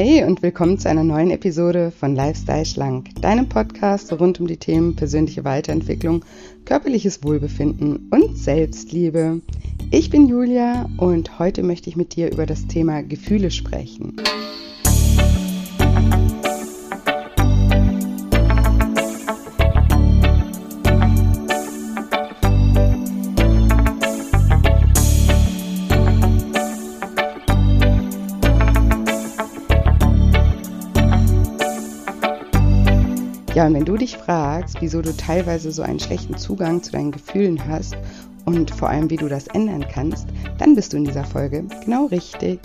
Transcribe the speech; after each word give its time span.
Hi 0.00 0.24
und 0.24 0.40
willkommen 0.40 0.78
zu 0.78 0.88
einer 0.88 1.04
neuen 1.04 1.30
Episode 1.30 1.90
von 1.90 2.16
Lifestyle 2.16 2.64
Schlank, 2.64 3.20
deinem 3.20 3.50
Podcast 3.50 4.10
rund 4.18 4.40
um 4.40 4.46
die 4.46 4.56
Themen 4.56 4.96
persönliche 4.96 5.44
Weiterentwicklung, 5.44 6.24
körperliches 6.64 7.22
Wohlbefinden 7.22 8.08
und 8.10 8.38
Selbstliebe. 8.38 9.42
Ich 9.90 10.08
bin 10.08 10.26
Julia 10.26 10.88
und 10.96 11.38
heute 11.38 11.62
möchte 11.62 11.90
ich 11.90 11.96
mit 11.96 12.16
dir 12.16 12.32
über 12.32 12.46
das 12.46 12.66
Thema 12.66 13.02
Gefühle 13.02 13.50
sprechen. 13.50 14.16
Ja, 33.60 33.66
und 33.66 33.74
wenn 33.74 33.84
du 33.84 33.98
dich 33.98 34.16
fragst, 34.16 34.80
wieso 34.80 35.02
du 35.02 35.14
teilweise 35.14 35.70
so 35.70 35.82
einen 35.82 36.00
schlechten 36.00 36.34
Zugang 36.38 36.82
zu 36.82 36.92
deinen 36.92 37.10
Gefühlen 37.10 37.68
hast 37.68 37.94
und 38.46 38.70
vor 38.70 38.88
allem, 38.88 39.10
wie 39.10 39.18
du 39.18 39.28
das 39.28 39.48
ändern 39.48 39.84
kannst, 39.86 40.28
dann 40.56 40.74
bist 40.74 40.94
du 40.94 40.96
in 40.96 41.04
dieser 41.04 41.24
Folge 41.24 41.66
genau 41.84 42.06
richtig. 42.06 42.58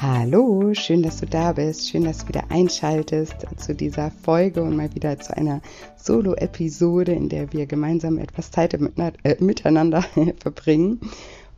Hallo, 0.00 0.74
schön, 0.74 1.04
dass 1.04 1.18
du 1.18 1.26
da 1.26 1.52
bist. 1.52 1.88
Schön, 1.88 2.02
dass 2.02 2.18
du 2.18 2.30
wieder 2.30 2.50
einschaltest 2.50 3.46
zu 3.58 3.76
dieser 3.76 4.10
Folge 4.10 4.60
und 4.64 4.74
mal 4.74 4.92
wieder 4.92 5.20
zu 5.20 5.36
einer 5.36 5.60
Solo-Episode, 5.94 7.12
in 7.12 7.28
der 7.28 7.52
wir 7.52 7.66
gemeinsam 7.66 8.18
etwas 8.18 8.50
Zeit 8.50 8.74
äh, 8.74 9.36
miteinander 9.38 10.02
verbringen 10.40 10.98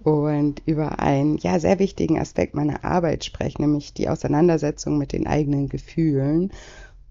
und 0.03 0.63
über 0.67 0.99
einen 0.99 1.37
ja 1.39 1.59
sehr 1.59 1.79
wichtigen 1.79 2.19
Aspekt 2.19 2.55
meiner 2.55 2.85
Arbeit 2.85 3.25
spreche, 3.25 3.61
nämlich 3.61 3.93
die 3.93 4.09
Auseinandersetzung 4.09 4.99
mit 4.99 5.13
den 5.13 5.27
eigenen 5.27 5.69
Gefühlen. 5.69 6.53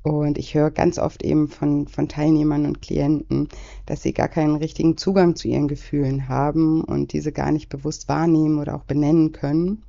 Und 0.02 0.38
ich 0.38 0.56
höre 0.56 0.72
ganz 0.72 0.98
oft 0.98 1.23
eben 1.23 1.50
von, 1.50 1.88
von 1.88 2.08
Teilnehmern 2.08 2.66
und 2.66 2.82
Klienten, 2.82 3.50
dass 3.86 4.02
sie 4.02 4.14
gar 4.14 4.30
keinen 4.30 4.56
richtigen 4.56 4.98
Zugang 4.98 5.36
zu 5.36 5.48
ihren 5.50 5.67
Gefühlen 5.67 6.30
haben 6.30 6.84
und 6.84 7.14
diese 7.14 7.32
gar 7.32 7.52
nicht 7.52 7.70
bewusst 7.70 8.08
wahrnehmen 8.08 8.60
oder 8.60 8.76
auch 8.76 8.86
benennen 8.86 9.34
können. 9.34 9.84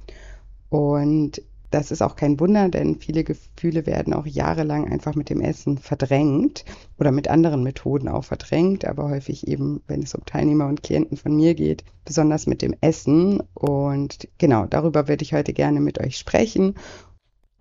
Und 0.69 1.43
das 1.71 1.91
ist 1.91 2.03
auch 2.03 2.17
kein 2.17 2.41
Wunder, 2.41 2.69
denn 2.69 2.97
viele 2.97 3.25
Gefühle 3.25 3.87
werden 3.87 4.13
auch 4.13 4.27
jahrelang 4.27 4.91
einfach 4.91 5.15
mit 5.15 5.31
dem 5.31 5.41
Essen 5.41 5.79
verdrängt 5.79 6.65
oder 6.99 7.12
mit 7.12 7.29
anderen 7.29 7.62
Methoden 7.62 8.09
auch 8.09 8.25
verdrängt, 8.25 8.85
aber 8.85 9.09
häufig 9.09 9.47
eben, 9.47 9.81
wenn 9.87 10.03
es 10.03 10.15
um 10.15 10.25
Teilnehmer 10.25 10.67
und 10.67 10.83
Klienten 10.83 11.17
von 11.17 11.37
mir 11.37 11.55
geht, 11.55 11.85
besonders 12.05 12.47
mit 12.47 12.62
dem 12.62 12.75
Essen. 12.81 13.41
Und 13.55 14.29
genau, 14.39 14.67
darüber 14.67 15.07
würde 15.07 15.23
ich 15.23 15.33
heute 15.33 15.53
gerne 15.53 15.81
mit 15.81 16.01
euch 16.01 16.19
sprechen. 16.19 16.75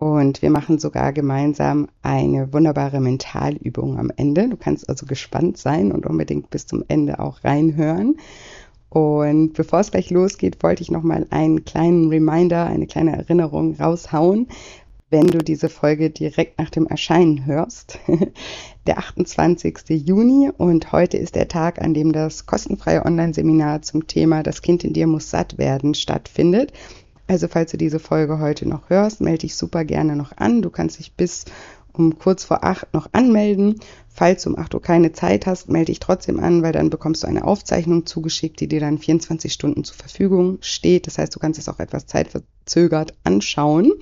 Und 0.00 0.40
wir 0.40 0.50
machen 0.50 0.78
sogar 0.78 1.12
gemeinsam 1.12 1.88
eine 2.00 2.54
wunderbare 2.54 3.00
Mentalübung 3.00 3.98
am 3.98 4.10
Ende. 4.16 4.48
Du 4.48 4.56
kannst 4.56 4.88
also 4.88 5.04
gespannt 5.04 5.58
sein 5.58 5.92
und 5.92 6.06
unbedingt 6.06 6.48
bis 6.48 6.66
zum 6.66 6.82
Ende 6.88 7.20
auch 7.20 7.44
reinhören. 7.44 8.16
Und 8.90 9.52
bevor 9.54 9.80
es 9.80 9.92
gleich 9.92 10.10
losgeht, 10.10 10.62
wollte 10.62 10.82
ich 10.82 10.90
noch 10.90 11.04
mal 11.04 11.26
einen 11.30 11.64
kleinen 11.64 12.08
Reminder, 12.08 12.66
eine 12.66 12.86
kleine 12.86 13.16
Erinnerung 13.16 13.76
raushauen, 13.76 14.48
wenn 15.10 15.28
du 15.28 15.38
diese 15.38 15.68
Folge 15.68 16.10
direkt 16.10 16.58
nach 16.58 16.70
dem 16.70 16.86
Erscheinen 16.86 17.46
hörst. 17.46 17.98
der 18.86 18.98
28. 18.98 19.78
Juni 19.88 20.50
und 20.56 20.92
heute 20.92 21.16
ist 21.16 21.36
der 21.36 21.48
Tag, 21.48 21.80
an 21.80 21.94
dem 21.94 22.12
das 22.12 22.46
kostenfreie 22.46 23.04
Online-Seminar 23.04 23.82
zum 23.82 24.06
Thema 24.08 24.42
Das 24.42 24.60
Kind 24.60 24.84
in 24.84 24.92
dir 24.92 25.06
muss 25.06 25.30
satt 25.30 25.56
werden 25.56 25.94
stattfindet. 25.94 26.72
Also 27.28 27.46
falls 27.46 27.70
du 27.70 27.76
diese 27.76 28.00
Folge 28.00 28.40
heute 28.40 28.68
noch 28.68 28.90
hörst, 28.90 29.20
melde 29.20 29.40
dich 29.40 29.54
super 29.54 29.84
gerne 29.84 30.16
noch 30.16 30.36
an. 30.36 30.62
Du 30.62 30.70
kannst 30.70 30.98
dich 30.98 31.12
bis 31.12 31.44
um 32.00 32.18
kurz 32.18 32.44
vor 32.44 32.64
acht 32.64 32.94
noch 32.94 33.08
anmelden. 33.12 33.80
Falls 34.08 34.42
du 34.42 34.50
um 34.50 34.58
acht 34.58 34.74
Uhr 34.74 34.82
keine 34.82 35.12
Zeit 35.12 35.46
hast, 35.46 35.68
melde 35.68 35.86
dich 35.86 36.00
trotzdem 36.00 36.40
an, 36.40 36.62
weil 36.62 36.72
dann 36.72 36.90
bekommst 36.90 37.22
du 37.22 37.26
eine 37.26 37.44
Aufzeichnung 37.44 38.06
zugeschickt, 38.06 38.60
die 38.60 38.68
dir 38.68 38.80
dann 38.80 38.98
24 38.98 39.52
Stunden 39.52 39.84
zur 39.84 39.96
Verfügung 39.96 40.58
steht. 40.62 41.06
Das 41.06 41.18
heißt, 41.18 41.34
du 41.34 41.38
kannst 41.38 41.60
es 41.60 41.68
auch 41.68 41.78
etwas 41.78 42.06
zeitverzögert 42.06 43.14
anschauen. 43.22 43.92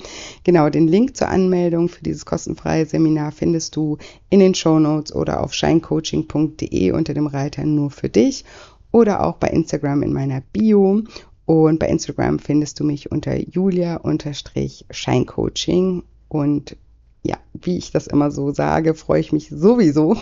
Genau, 0.45 0.71
den 0.71 0.89
Link 0.89 1.17
zur 1.17 1.29
Anmeldung 1.29 1.89
für 1.89 2.05
dieses 2.05 2.25
kostenfreie 2.25 2.87
Seminar 2.87 3.33
findest 3.33 3.77
du 3.77 3.99
in 4.31 4.41
den 4.41 4.55
Show 4.55 4.79
Notes 4.79 5.15
oder 5.15 5.43
auf 5.43 5.53
shinecoaching.de 5.53 6.93
unter 6.93 7.15
dem 7.15 7.27
Reiter 7.27 7.65
nur 7.65 7.91
für 7.91 8.09
dich 8.09 8.45
oder 8.93 9.25
auch 9.25 9.37
bei 9.37 9.49
Instagram 9.49 10.03
in 10.03 10.13
meiner 10.13 10.43
Bio. 10.53 11.03
Und 11.45 11.79
bei 11.79 11.89
Instagram 11.89 12.39
findest 12.39 12.81
du 12.81 12.85
mich 12.85 13.11
unter 13.11 13.37
julia-scheincoaching 13.37 16.03
und 16.29 16.77
ja, 17.23 17.37
wie 17.53 17.77
ich 17.79 17.91
das 17.91 18.07
immer 18.07 18.31
so 18.31 18.53
sage, 18.53 18.95
freue 18.95 19.21
ich 19.21 19.33
mich 19.33 19.49
sowieso, 19.49 20.17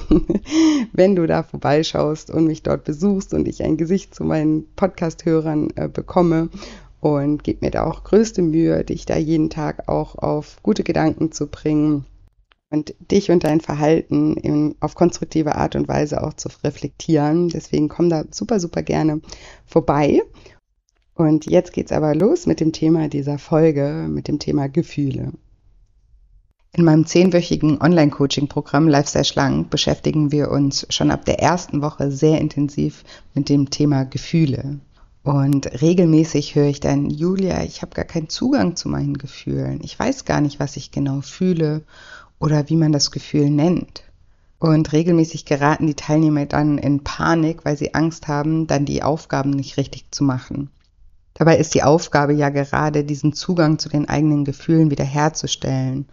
wenn 0.93 1.17
du 1.17 1.27
da 1.27 1.43
vorbeischaust 1.43 2.31
und 2.31 2.47
mich 2.47 2.63
dort 2.63 2.85
besuchst 2.85 3.35
und 3.35 3.47
ich 3.49 3.63
ein 3.63 3.77
Gesicht 3.77 4.15
zu 4.15 4.25
meinen 4.25 4.67
Podcast-Hörern 4.77 5.71
äh, 5.77 5.89
bekomme 5.89 6.49
und 7.01 7.45
gebe 7.45 7.65
mir 7.65 7.71
da 7.71 7.85
auch 7.85 8.05
größte 8.05 8.43
Mühe, 8.43 8.83
dich 8.85 9.07
da 9.07 9.17
jeden 9.17 9.51
Tag 9.51 9.89
auch 9.89 10.17
auf 10.17 10.57
gute 10.63 10.83
Gedanken 10.83 11.33
zu 11.33 11.47
bringen 11.47 12.07
und 12.71 12.95
dich 13.13 13.31
und 13.31 13.45
dein 13.45 13.61
Verhalten 13.61 14.37
in, 14.37 14.75
auf 14.81 14.95
konstruktive 14.95 15.55
Art 15.55 15.77
und 15.77 15.89
Weise 15.89 16.23
auch 16.23 16.35
zu 16.35 16.49
reflektieren. 16.65 17.49
Deswegen 17.49 17.89
komm 17.89 18.11
da 18.11 18.25
super, 18.31 18.59
super 18.59 18.83
gerne 18.83 19.21
vorbei. 19.67 20.23
Und 21.15 21.47
jetzt 21.47 21.73
geht's 21.73 21.93
aber 21.93 22.15
los 22.15 22.47
mit 22.47 22.61
dem 22.61 22.73
Thema 22.73 23.09
dieser 23.09 23.39
Folge, 23.39 24.07
mit 24.11 24.29
dem 24.29 24.39
Thema 24.39 24.69
Gefühle. 24.69 25.33
In 26.77 26.85
meinem 26.85 27.07
zehnwöchigen 27.07 27.81
Online-Coaching-Programm 27.81 28.87
Lifestyle 28.87 29.25
Schlank 29.25 29.71
beschäftigen 29.71 30.31
wir 30.31 30.51
uns 30.51 30.87
schon 30.91 31.11
ab 31.11 31.25
der 31.25 31.41
ersten 31.41 31.81
Woche 31.81 32.13
sehr 32.13 32.39
intensiv 32.39 33.03
mit 33.33 33.49
dem 33.49 33.71
Thema 33.71 34.05
Gefühle. 34.05 34.79
Und 35.23 35.81
regelmäßig 35.81 36.55
höre 36.55 36.69
ich 36.69 36.81
dann, 36.81 37.09
Julia, 37.09 37.65
ich 37.65 37.81
habe 37.81 37.95
gar 37.95 38.05
keinen 38.05 38.29
Zugang 38.29 38.77
zu 38.77 38.91
meinen 38.91 39.17
Gefühlen. 39.17 39.81
Ich 39.83 39.99
weiß 39.99 40.27
gar 40.27 40.43
nicht, 40.43 40.61
was 40.61 40.77
ich 40.77 40.91
genau 40.91 41.23
fühle 41.23 41.81
oder 42.39 42.69
wie 42.69 42.77
man 42.77 42.93
das 42.93 43.11
Gefühl 43.11 43.49
nennt. 43.49 44.03
Und 44.59 44.93
regelmäßig 44.93 45.47
geraten 45.47 45.87
die 45.87 45.95
Teilnehmer 45.95 46.45
dann 46.45 46.77
in 46.77 47.03
Panik, 47.03 47.65
weil 47.65 47.79
sie 47.79 47.95
Angst 47.95 48.29
haben, 48.29 48.67
dann 48.67 48.85
die 48.85 49.03
Aufgaben 49.03 49.49
nicht 49.49 49.79
richtig 49.79 50.09
zu 50.11 50.25
machen. 50.25 50.69
Dabei 51.33 51.57
ist 51.57 51.73
die 51.73 51.85
Aufgabe 51.85 52.35
ja 52.35 52.51
gerade, 52.51 53.03
diesen 53.03 53.33
Zugang 53.33 53.79
zu 53.79 53.89
den 53.89 54.11
eigenen 54.11 54.45
Gefühlen 54.45 54.91
wiederherzustellen 54.91 56.05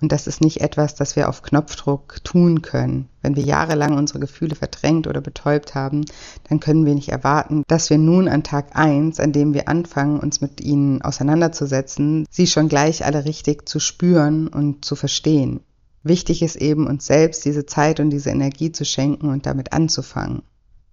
und 0.00 0.12
das 0.12 0.26
ist 0.26 0.40
nicht 0.40 0.60
etwas, 0.60 0.94
das 0.94 1.16
wir 1.16 1.28
auf 1.28 1.42
Knopfdruck 1.42 2.24
tun 2.24 2.62
können. 2.62 3.08
Wenn 3.22 3.36
wir 3.36 3.42
jahrelang 3.42 3.96
unsere 3.96 4.18
Gefühle 4.18 4.54
verdrängt 4.54 5.06
oder 5.06 5.20
betäubt 5.20 5.74
haben, 5.74 6.04
dann 6.48 6.60
können 6.60 6.86
wir 6.86 6.94
nicht 6.94 7.10
erwarten, 7.10 7.64
dass 7.68 7.90
wir 7.90 7.98
nun 7.98 8.28
an 8.28 8.42
Tag 8.42 8.76
eins, 8.76 9.20
an 9.20 9.32
dem 9.32 9.52
wir 9.52 9.68
anfangen, 9.68 10.18
uns 10.18 10.40
mit 10.40 10.60
ihnen 10.60 11.02
auseinanderzusetzen, 11.02 12.26
sie 12.30 12.46
schon 12.46 12.68
gleich 12.68 13.04
alle 13.04 13.24
richtig 13.24 13.68
zu 13.68 13.78
spüren 13.78 14.48
und 14.48 14.84
zu 14.84 14.96
verstehen. 14.96 15.60
Wichtig 16.02 16.42
ist 16.42 16.56
eben, 16.56 16.86
uns 16.86 17.04
selbst 17.06 17.44
diese 17.44 17.66
Zeit 17.66 18.00
und 18.00 18.08
diese 18.08 18.30
Energie 18.30 18.72
zu 18.72 18.86
schenken 18.86 19.28
und 19.28 19.44
damit 19.44 19.74
anzufangen. 19.74 20.42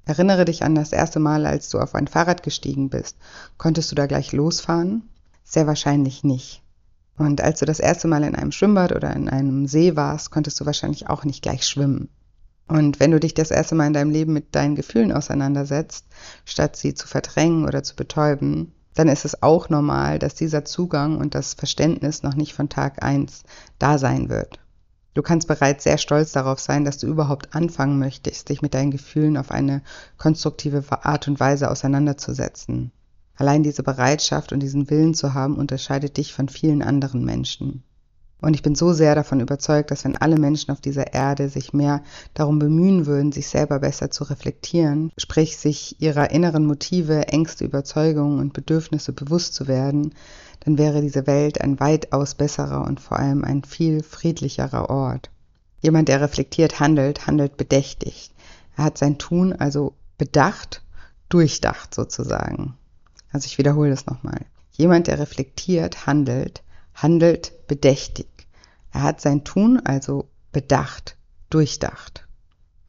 Erinnere 0.04 0.46
dich 0.46 0.64
an 0.64 0.76
das 0.76 0.92
erste 0.92 1.20
Mal, 1.20 1.46
als 1.46 1.70
du 1.70 1.80
auf 1.80 1.96
ein 1.96 2.08
Fahrrad 2.08 2.44
gestiegen 2.44 2.90
bist. 2.90 3.18
Konntest 3.58 3.92
du 3.92 3.96
da 3.96 4.06
gleich 4.06 4.34
losfahren? 4.34 5.04
Sehr 5.44 5.68
wahrscheinlich 5.68 6.24
nicht. 6.26 6.62
Und 7.18 7.42
als 7.42 7.60
du 7.60 7.66
das 7.66 7.80
erste 7.80 8.08
Mal 8.08 8.24
in 8.24 8.36
einem 8.36 8.52
Schwimmbad 8.52 8.92
oder 8.92 9.14
in 9.16 9.28
einem 9.28 9.68
See 9.68 9.96
warst, 9.96 10.30
konntest 10.32 10.60
du 10.60 10.66
wahrscheinlich 10.66 11.10
auch 11.10 11.24
nicht 11.24 11.42
gleich 11.42 11.66
schwimmen. 11.66 12.10
Und 12.68 13.00
wenn 13.00 13.12
du 13.12 13.20
dich 13.20 13.34
das 13.34 13.50
erste 13.50 13.76
Mal 13.76 13.88
in 13.88 13.94
deinem 13.94 14.12
Leben 14.12 14.34
mit 14.34 14.54
deinen 14.54 14.76
Gefühlen 14.76 15.12
auseinandersetzt, 15.12 16.06
statt 16.46 16.76
sie 16.76 16.94
zu 16.94 17.08
verdrängen 17.08 17.66
oder 17.66 17.82
zu 17.82 17.96
betäuben, 17.96 18.74
dann 18.94 19.08
ist 19.08 19.26
es 19.26 19.42
auch 19.42 19.70
normal, 19.70 20.20
dass 20.20 20.36
dieser 20.36 20.66
Zugang 20.66 21.18
und 21.18 21.34
das 21.34 21.54
Verständnis 21.54 22.24
noch 22.24 22.36
nicht 22.36 22.54
von 22.54 22.68
Tag 22.68 23.04
eins 23.04 23.44
da 23.80 23.98
sein 23.98 24.30
wird. 24.30 24.60
Du 25.14 25.22
kannst 25.24 25.48
bereits 25.48 25.84
sehr 25.84 25.98
stolz 25.98 26.32
darauf 26.32 26.60
sein, 26.60 26.84
dass 26.84 26.98
du 26.98 27.08
überhaupt 27.08 27.56
anfangen 27.56 27.98
möchtest, 27.98 28.50
dich 28.50 28.62
mit 28.62 28.74
deinen 28.74 28.92
Gefühlen 28.92 29.38
auf 29.38 29.50
eine 29.50 29.82
konstruktive 30.18 30.84
Art 31.04 31.28
und 31.28 31.40
Weise 31.40 31.72
auseinanderzusetzen. 31.72 32.92
Allein 33.38 33.64
diese 33.64 33.84
Bereitschaft 33.84 34.52
und 34.52 34.60
diesen 34.62 34.90
Willen 34.90 35.14
zu 35.14 35.34
haben, 35.34 35.56
unterscheidet 35.56 36.18
dich 36.18 36.34
von 36.34 36.50
vielen 36.50 36.82
anderen 36.82 37.24
Menschen. 37.24 37.84
Und 38.40 38.54
ich 38.54 38.62
bin 38.62 38.76
so 38.76 38.94
sehr 38.94 39.16
davon 39.16 39.40
überzeugt, 39.40 39.90
dass 39.90 40.04
wenn 40.04 40.16
alle 40.16 40.38
Menschen 40.38 40.72
auf 40.72 40.80
dieser 40.80 41.14
Erde 41.14 41.50
sich 41.50 41.74
mehr 41.74 42.04
darum 42.36 42.60
bemühen 42.60 43.08
würden, 43.08 43.32
sich 43.32 43.48
selber 43.48 43.80
besser 43.80 44.12
zu 44.12 44.26
reflektieren, 44.26 45.12
sprich 45.18 45.58
sich 45.58 46.00
ihrer 46.00 46.30
inneren 46.30 46.66
Motive, 46.66 47.28
Ängste, 47.30 47.66
Überzeugungen 47.66 48.40
und 48.40 48.54
Bedürfnisse 48.54 49.12
bewusst 49.12 49.56
zu 49.56 49.68
werden, 49.68 50.14
dann 50.60 50.78
wäre 50.78 51.02
diese 51.02 51.26
Welt 51.26 51.62
ein 51.62 51.80
weitaus 51.80 52.36
besserer 52.36 52.86
und 52.86 53.00
vor 53.00 53.18
allem 53.18 53.44
ein 53.44 53.64
viel 53.64 54.04
friedlicherer 54.04 54.90
Ort. 54.90 55.32
Jemand, 55.82 56.08
der 56.08 56.22
reflektiert 56.22 56.80
handelt, 56.80 57.26
handelt 57.26 57.58
bedächtig. 57.58 58.32
Er 58.76 58.86
hat 58.86 58.98
sein 58.98 59.18
Tun 59.18 59.54
also 59.54 59.94
bedacht, 60.18 60.84
durchdacht 61.30 61.94
sozusagen. 61.94 62.76
Also 63.32 63.46
ich 63.46 63.58
wiederhole 63.58 63.90
das 63.90 64.06
nochmal. 64.06 64.46
Jemand, 64.72 65.08
der 65.08 65.20
reflektiert, 65.20 66.06
handelt, 66.06 66.64
handelt 66.94 67.68
bedächtig. 67.68 68.28
Er 68.92 69.04
hat 69.04 69.22
sein 69.22 69.44
Tun 69.44 69.80
also 69.84 70.30
bedacht, 70.52 71.18
durchdacht. 71.50 72.28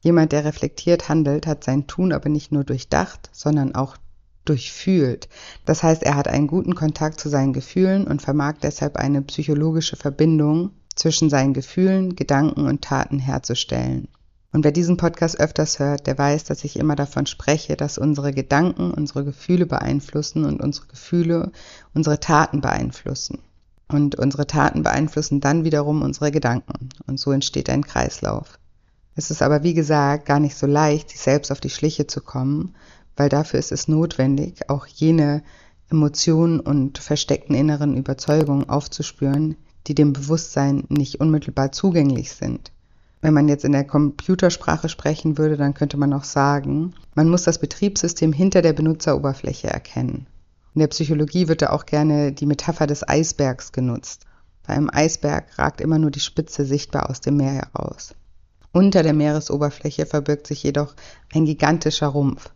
Jemand, 0.00 0.32
der 0.32 0.44
reflektiert 0.44 1.08
handelt, 1.08 1.46
hat 1.46 1.64
sein 1.64 1.86
Tun 1.86 2.12
aber 2.12 2.28
nicht 2.28 2.52
nur 2.52 2.64
durchdacht, 2.64 3.30
sondern 3.32 3.74
auch 3.74 3.96
durchfühlt. 4.44 5.28
Das 5.64 5.82
heißt, 5.82 6.02
er 6.02 6.16
hat 6.16 6.28
einen 6.28 6.46
guten 6.46 6.74
Kontakt 6.74 7.20
zu 7.20 7.28
seinen 7.28 7.52
Gefühlen 7.52 8.06
und 8.06 8.22
vermag 8.22 8.54
deshalb 8.62 8.96
eine 8.96 9.22
psychologische 9.22 9.96
Verbindung 9.96 10.70
zwischen 10.94 11.30
seinen 11.30 11.52
Gefühlen, 11.52 12.16
Gedanken 12.16 12.66
und 12.66 12.82
Taten 12.82 13.18
herzustellen. 13.18 14.08
Und 14.50 14.64
wer 14.64 14.72
diesen 14.72 14.96
Podcast 14.96 15.38
öfters 15.38 15.78
hört, 15.78 16.06
der 16.06 16.16
weiß, 16.16 16.44
dass 16.44 16.64
ich 16.64 16.78
immer 16.78 16.96
davon 16.96 17.26
spreche, 17.26 17.76
dass 17.76 17.98
unsere 17.98 18.32
Gedanken 18.32 18.92
unsere 18.92 19.24
Gefühle 19.24 19.66
beeinflussen 19.66 20.44
und 20.46 20.62
unsere 20.62 20.86
Gefühle 20.86 21.52
unsere 21.94 22.18
Taten 22.18 22.60
beeinflussen. 22.60 23.40
Und 23.88 24.16
unsere 24.16 24.46
Taten 24.46 24.82
beeinflussen 24.82 25.40
dann 25.40 25.64
wiederum 25.64 26.02
unsere 26.02 26.30
Gedanken. 26.30 26.90
Und 27.06 27.20
so 27.20 27.32
entsteht 27.32 27.70
ein 27.70 27.84
Kreislauf. 27.84 28.58
Es 29.14 29.30
ist 29.30 29.42
aber, 29.42 29.62
wie 29.62 29.74
gesagt, 29.74 30.26
gar 30.26 30.40
nicht 30.40 30.56
so 30.56 30.66
leicht, 30.66 31.10
sich 31.10 31.20
selbst 31.20 31.50
auf 31.50 31.60
die 31.60 31.70
Schliche 31.70 32.06
zu 32.06 32.20
kommen, 32.20 32.74
weil 33.16 33.28
dafür 33.28 33.58
ist 33.58 33.72
es 33.72 33.88
notwendig, 33.88 34.70
auch 34.70 34.86
jene 34.86 35.42
Emotionen 35.90 36.60
und 36.60 36.98
versteckten 36.98 37.54
inneren 37.54 37.96
Überzeugungen 37.96 38.68
aufzuspüren, 38.68 39.56
die 39.86 39.94
dem 39.94 40.12
Bewusstsein 40.12 40.84
nicht 40.88 41.20
unmittelbar 41.20 41.72
zugänglich 41.72 42.32
sind. 42.32 42.70
Wenn 43.20 43.34
man 43.34 43.48
jetzt 43.48 43.64
in 43.64 43.72
der 43.72 43.84
Computersprache 43.84 44.88
sprechen 44.88 45.38
würde, 45.38 45.56
dann 45.56 45.74
könnte 45.74 45.96
man 45.96 46.12
auch 46.12 46.24
sagen, 46.24 46.94
man 47.14 47.28
muss 47.28 47.42
das 47.42 47.58
Betriebssystem 47.58 48.32
hinter 48.32 48.62
der 48.62 48.72
Benutzeroberfläche 48.72 49.68
erkennen. 49.68 50.26
In 50.74 50.80
der 50.80 50.88
Psychologie 50.88 51.48
wird 51.48 51.62
da 51.62 51.70
auch 51.70 51.86
gerne 51.86 52.32
die 52.32 52.46
Metapher 52.46 52.86
des 52.86 53.08
Eisbergs 53.08 53.72
genutzt. 53.72 54.26
Bei 54.64 54.74
einem 54.74 54.90
Eisberg 54.92 55.58
ragt 55.58 55.80
immer 55.80 55.98
nur 55.98 56.12
die 56.12 56.20
Spitze 56.20 56.64
sichtbar 56.64 57.10
aus 57.10 57.20
dem 57.20 57.36
Meer 57.38 57.54
heraus. 57.54 58.14
Unter 58.70 59.02
der 59.02 59.14
Meeresoberfläche 59.14 60.06
verbirgt 60.06 60.46
sich 60.46 60.62
jedoch 60.62 60.94
ein 61.34 61.46
gigantischer 61.46 62.08
Rumpf. 62.08 62.50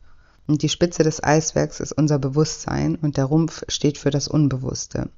Und 0.47 0.63
die 0.63 0.69
Spitze 0.69 1.03
des 1.03 1.25
Eisbergs 1.25 1.81
ist 1.81 1.93
unser 1.93 2.19
Bewusstsein 2.19 2.97
und 2.97 3.17
der 3.17 3.25
Rumpf 3.25 3.65
steht 3.69 3.99
für 3.99 4.11
das 4.11 4.29
Unbewusste. 4.29 5.09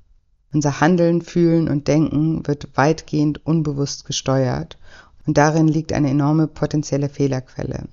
Unser 0.53 0.81
Handeln, 0.81 1.21
Fühlen 1.21 1.69
und 1.69 1.89
Denken 1.89 2.47
wird 2.47 2.69
weitgehend 2.77 3.45
unbewusst 3.45 4.05
gesteuert 4.05 4.79
und 5.27 5.39
darin 5.39 5.69
liegt 5.69 5.93
eine 5.93 6.11
enorme 6.11 6.47
potenzielle 6.47 7.09
Fehlerquelle. 7.09 7.89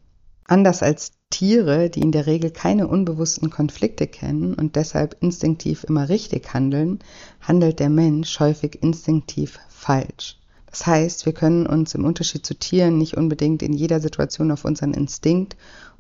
Anders 0.46 0.84
als 0.84 1.14
Tiere, 1.30 1.90
die 1.90 2.02
in 2.02 2.12
der 2.12 2.26
Regel 2.26 2.52
keine 2.52 2.88
unbewussten 2.88 3.50
Konflikte 3.50 4.06
kennen 4.06 4.54
und 4.54 4.76
deshalb 4.76 5.16
instinktiv 5.22 5.86
immer 5.86 6.10
richtig 6.10 6.54
handeln, 6.54 7.00
handelt 7.40 7.80
der 7.80 7.90
Mensch 7.90 8.40
häufig 8.40 8.84
instinktiv 8.84 9.60
falsch. 9.70 10.38
Das 10.70 10.86
heißt, 10.86 11.26
wir 11.26 11.34
können 11.34 11.66
uns 11.66 11.96
im 11.96 12.06
Unterschied 12.06 12.46
zu 12.46 12.54
Tieren 12.54 12.98
nicht 12.98 13.18
unbedingt 13.18 13.62
in 13.62 13.74
jeder 13.74 14.00
Situation 14.00 14.52
auf 14.52 14.66
unseren 14.66 14.94
Instinkt, 14.94 15.56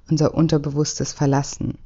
unser 0.09 0.33
Unterbewusstes 0.33 1.13
verlassen. 1.13 1.77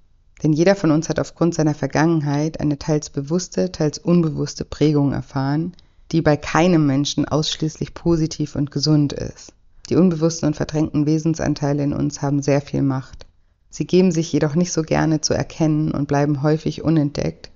Denn 0.44 0.53
jeder 0.53 0.75
von 0.75 0.91
uns 0.91 1.09
hat 1.09 1.19
aufgrund 1.19 1.56
seiner 1.56 1.74
Vergangenheit 1.74 2.59
eine 2.59 2.77
teils 2.77 3.09
bewusste, 3.09 3.71
teils 3.71 4.00
unbewusste 4.00 4.65
Prägung 4.65 5.13
erfahren, 5.13 5.75
die 6.12 6.22
bei 6.22 6.38
keinem 6.38 6.86
Menschen 6.86 7.25
ausschließlich 7.25 7.94
positiv 7.94 8.56
und 8.56 8.72
gesund 8.72 9.13
ist. 9.13 9.54
Die 9.90 9.96
unbewussten 9.96 10.48
und 10.48 10.56
verdrängten 10.56 11.06
Wesensanteile 11.06 11.84
in 11.84 11.94
uns 11.94 12.22
haben 12.22 12.42
sehr 12.42 12.62
viel 12.62 12.81
Macht. 12.81 13.25
Sie 13.69 13.86
geben 13.86 14.12
sich 14.12 14.31
jedoch 14.31 14.56
nicht 14.56 14.72
so 14.72 14.81
gerne 14.81 15.22
zu 15.22 15.34
erkennen 15.34 15.92
und 15.92 16.07
bleiben 16.07 16.42
häufig 16.42 16.84
unentdeckt 16.84 17.52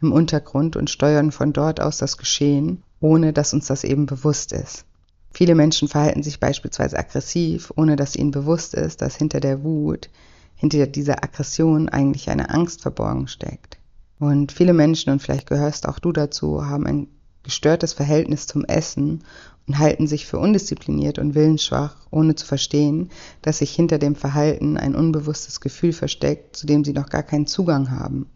im 0.00 0.12
Untergrund 0.12 0.76
und 0.76 0.90
steuern 0.90 1.32
von 1.32 1.52
dort 1.52 1.80
aus 1.80 1.98
das 1.98 2.16
Geschehen, 2.16 2.82
ohne 3.00 3.32
dass 3.32 3.52
uns 3.52 3.66
das 3.66 3.84
eben 3.84 4.06
bewusst 4.06 4.52
ist. 4.52 4.84
Viele 5.32 5.54
Menschen 5.54 5.88
verhalten 5.88 6.22
sich 6.22 6.38
beispielsweise 6.38 6.96
aggressiv, 6.96 7.72
ohne 7.74 7.96
dass 7.96 8.14
ihnen 8.14 8.30
bewusst 8.30 8.74
ist, 8.74 9.02
dass 9.02 9.16
hinter 9.16 9.40
der 9.40 9.64
Wut, 9.64 10.08
hinter 10.54 10.86
dieser 10.86 11.24
Aggression 11.24 11.88
eigentlich 11.88 12.30
eine 12.30 12.50
Angst 12.50 12.82
verborgen 12.82 13.26
steckt. 13.26 13.78
Und 14.20 14.52
viele 14.52 14.72
Menschen, 14.72 15.12
und 15.12 15.20
vielleicht 15.20 15.48
gehörst 15.48 15.88
auch 15.88 15.98
du 15.98 16.12
dazu, 16.12 16.64
haben 16.66 16.86
ein 16.86 17.08
gestörtes 17.44 17.92
Verhältnis 17.92 18.48
zum 18.48 18.64
Essen 18.64 19.22
und 19.68 19.78
halten 19.78 20.06
sich 20.06 20.26
für 20.26 20.38
undiszipliniert 20.38 21.18
und 21.18 21.34
willensschwach, 21.34 21.96
ohne 22.10 22.34
zu 22.34 22.46
verstehen, 22.46 23.10
dass 23.42 23.58
sich 23.58 23.70
hinter 23.70 23.98
dem 23.98 24.16
Verhalten 24.16 24.76
ein 24.76 24.96
unbewusstes 24.96 25.60
Gefühl 25.60 25.92
versteckt, 25.92 26.56
zu 26.56 26.66
dem 26.66 26.84
sie 26.84 26.92
noch 26.92 27.08
gar 27.08 27.22
keinen 27.22 27.46
Zugang 27.46 27.90
haben. 27.90 28.26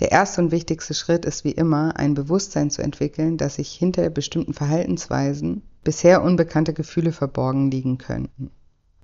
Der 0.00 0.10
erste 0.10 0.40
und 0.40 0.50
wichtigste 0.50 0.94
Schritt 0.94 1.24
ist 1.24 1.44
wie 1.44 1.52
immer, 1.52 1.96
ein 1.96 2.14
Bewusstsein 2.14 2.70
zu 2.70 2.82
entwickeln, 2.82 3.36
dass 3.36 3.56
sich 3.56 3.72
hinter 3.72 4.08
bestimmten 4.10 4.54
Verhaltensweisen 4.54 5.62
bisher 5.84 6.22
unbekannte 6.22 6.72
Gefühle 6.72 7.12
verborgen 7.12 7.70
liegen 7.70 7.98
könnten. 7.98 8.50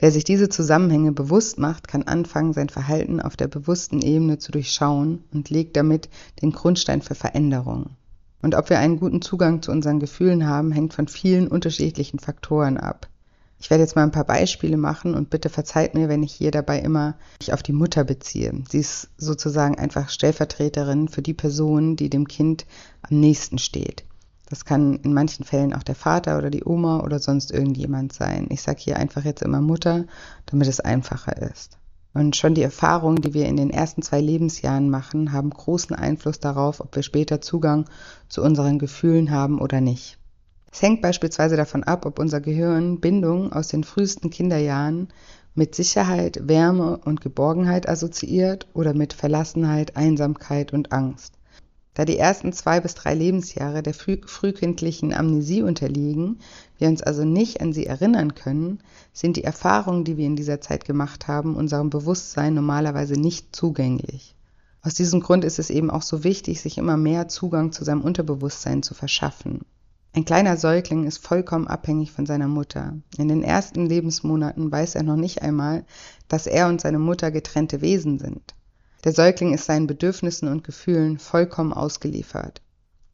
Wer 0.00 0.12
sich 0.12 0.24
diese 0.24 0.48
Zusammenhänge 0.48 1.12
bewusst 1.12 1.58
macht, 1.58 1.88
kann 1.88 2.04
anfangen, 2.04 2.52
sein 2.52 2.68
Verhalten 2.68 3.20
auf 3.20 3.36
der 3.36 3.48
bewussten 3.48 4.00
Ebene 4.00 4.38
zu 4.38 4.52
durchschauen 4.52 5.24
und 5.32 5.50
legt 5.50 5.76
damit 5.76 6.08
den 6.40 6.52
Grundstein 6.52 7.02
für 7.02 7.16
Veränderung. 7.16 7.90
Und 8.40 8.54
ob 8.54 8.70
wir 8.70 8.78
einen 8.78 9.00
guten 9.00 9.22
Zugang 9.22 9.62
zu 9.62 9.72
unseren 9.72 9.98
Gefühlen 9.98 10.46
haben, 10.46 10.70
hängt 10.72 10.94
von 10.94 11.08
vielen 11.08 11.48
unterschiedlichen 11.48 12.18
Faktoren 12.18 12.76
ab. 12.76 13.08
Ich 13.60 13.70
werde 13.70 13.82
jetzt 13.82 13.96
mal 13.96 14.04
ein 14.04 14.12
paar 14.12 14.24
Beispiele 14.24 14.76
machen 14.76 15.14
und 15.14 15.30
bitte 15.30 15.48
verzeiht 15.48 15.94
mir, 15.94 16.08
wenn 16.08 16.22
ich 16.22 16.32
hier 16.32 16.52
dabei 16.52 16.78
immer 16.78 17.16
mich 17.40 17.52
auf 17.52 17.62
die 17.62 17.72
Mutter 17.72 18.04
beziehe. 18.04 18.52
Sie 18.70 18.78
ist 18.78 19.08
sozusagen 19.16 19.76
einfach 19.76 20.10
Stellvertreterin 20.10 21.08
für 21.08 21.22
die 21.22 21.34
Person, 21.34 21.96
die 21.96 22.08
dem 22.08 22.28
Kind 22.28 22.66
am 23.02 23.18
nächsten 23.18 23.58
steht. 23.58 24.04
Das 24.48 24.64
kann 24.64 24.96
in 25.00 25.12
manchen 25.12 25.44
Fällen 25.44 25.74
auch 25.74 25.82
der 25.82 25.96
Vater 25.96 26.38
oder 26.38 26.50
die 26.50 26.64
Oma 26.64 27.00
oder 27.00 27.18
sonst 27.18 27.50
irgendjemand 27.50 28.12
sein. 28.12 28.46
Ich 28.50 28.62
sage 28.62 28.80
hier 28.80 28.96
einfach 28.96 29.24
jetzt 29.24 29.42
immer 29.42 29.60
Mutter, 29.60 30.06
damit 30.46 30.68
es 30.68 30.80
einfacher 30.80 31.36
ist. 31.36 31.78
Und 32.14 32.36
schon 32.36 32.54
die 32.54 32.62
Erfahrungen, 32.62 33.20
die 33.20 33.34
wir 33.34 33.46
in 33.46 33.56
den 33.56 33.70
ersten 33.70 34.02
zwei 34.02 34.20
Lebensjahren 34.20 34.90
machen, 34.90 35.32
haben 35.32 35.50
großen 35.50 35.94
Einfluss 35.94 36.40
darauf, 36.40 36.80
ob 36.80 36.96
wir 36.96 37.02
später 37.02 37.40
Zugang 37.40 37.84
zu 38.28 38.42
unseren 38.42 38.78
Gefühlen 38.78 39.30
haben 39.30 39.60
oder 39.60 39.80
nicht. 39.80 40.18
Es 40.72 40.82
hängt 40.82 41.00
beispielsweise 41.00 41.56
davon 41.56 41.84
ab, 41.84 42.06
ob 42.06 42.18
unser 42.18 42.40
Gehirn 42.40 43.00
Bindung 43.00 43.52
aus 43.52 43.68
den 43.68 43.84
frühesten 43.84 44.30
Kinderjahren 44.30 45.08
mit 45.54 45.74
Sicherheit, 45.74 46.46
Wärme 46.46 46.98
und 46.98 47.20
Geborgenheit 47.20 47.88
assoziiert 47.88 48.68
oder 48.74 48.94
mit 48.94 49.12
Verlassenheit, 49.12 49.96
Einsamkeit 49.96 50.72
und 50.72 50.92
Angst. 50.92 51.37
Da 51.98 52.04
die 52.04 52.16
ersten 52.16 52.52
zwei 52.52 52.78
bis 52.78 52.94
drei 52.94 53.12
Lebensjahre 53.12 53.82
der 53.82 53.92
früh 53.92 54.18
frühkindlichen 54.24 55.12
Amnesie 55.12 55.62
unterliegen, 55.62 56.38
wir 56.78 56.86
uns 56.86 57.02
also 57.02 57.24
nicht 57.24 57.60
an 57.60 57.72
sie 57.72 57.86
erinnern 57.86 58.36
können, 58.36 58.78
sind 59.12 59.36
die 59.36 59.42
Erfahrungen, 59.42 60.04
die 60.04 60.16
wir 60.16 60.24
in 60.24 60.36
dieser 60.36 60.60
Zeit 60.60 60.84
gemacht 60.84 61.26
haben, 61.26 61.56
unserem 61.56 61.90
Bewusstsein 61.90 62.54
normalerweise 62.54 63.14
nicht 63.14 63.56
zugänglich. 63.56 64.36
Aus 64.80 64.94
diesem 64.94 65.20
Grund 65.20 65.42
ist 65.42 65.58
es 65.58 65.70
eben 65.70 65.90
auch 65.90 66.02
so 66.02 66.22
wichtig, 66.22 66.60
sich 66.60 66.78
immer 66.78 66.96
mehr 66.96 67.26
Zugang 67.26 67.72
zu 67.72 67.82
seinem 67.82 68.02
Unterbewusstsein 68.02 68.84
zu 68.84 68.94
verschaffen. 68.94 69.62
Ein 70.12 70.24
kleiner 70.24 70.56
Säugling 70.56 71.02
ist 71.02 71.18
vollkommen 71.18 71.66
abhängig 71.66 72.12
von 72.12 72.26
seiner 72.26 72.46
Mutter. 72.46 72.96
In 73.16 73.26
den 73.26 73.42
ersten 73.42 73.86
Lebensmonaten 73.86 74.70
weiß 74.70 74.94
er 74.94 75.02
noch 75.02 75.16
nicht 75.16 75.42
einmal, 75.42 75.84
dass 76.28 76.46
er 76.46 76.68
und 76.68 76.80
seine 76.80 77.00
Mutter 77.00 77.32
getrennte 77.32 77.80
Wesen 77.80 78.20
sind. 78.20 78.54
Der 79.04 79.12
Säugling 79.12 79.54
ist 79.54 79.66
seinen 79.66 79.86
Bedürfnissen 79.86 80.48
und 80.48 80.64
Gefühlen 80.64 81.18
vollkommen 81.18 81.72
ausgeliefert. 81.72 82.60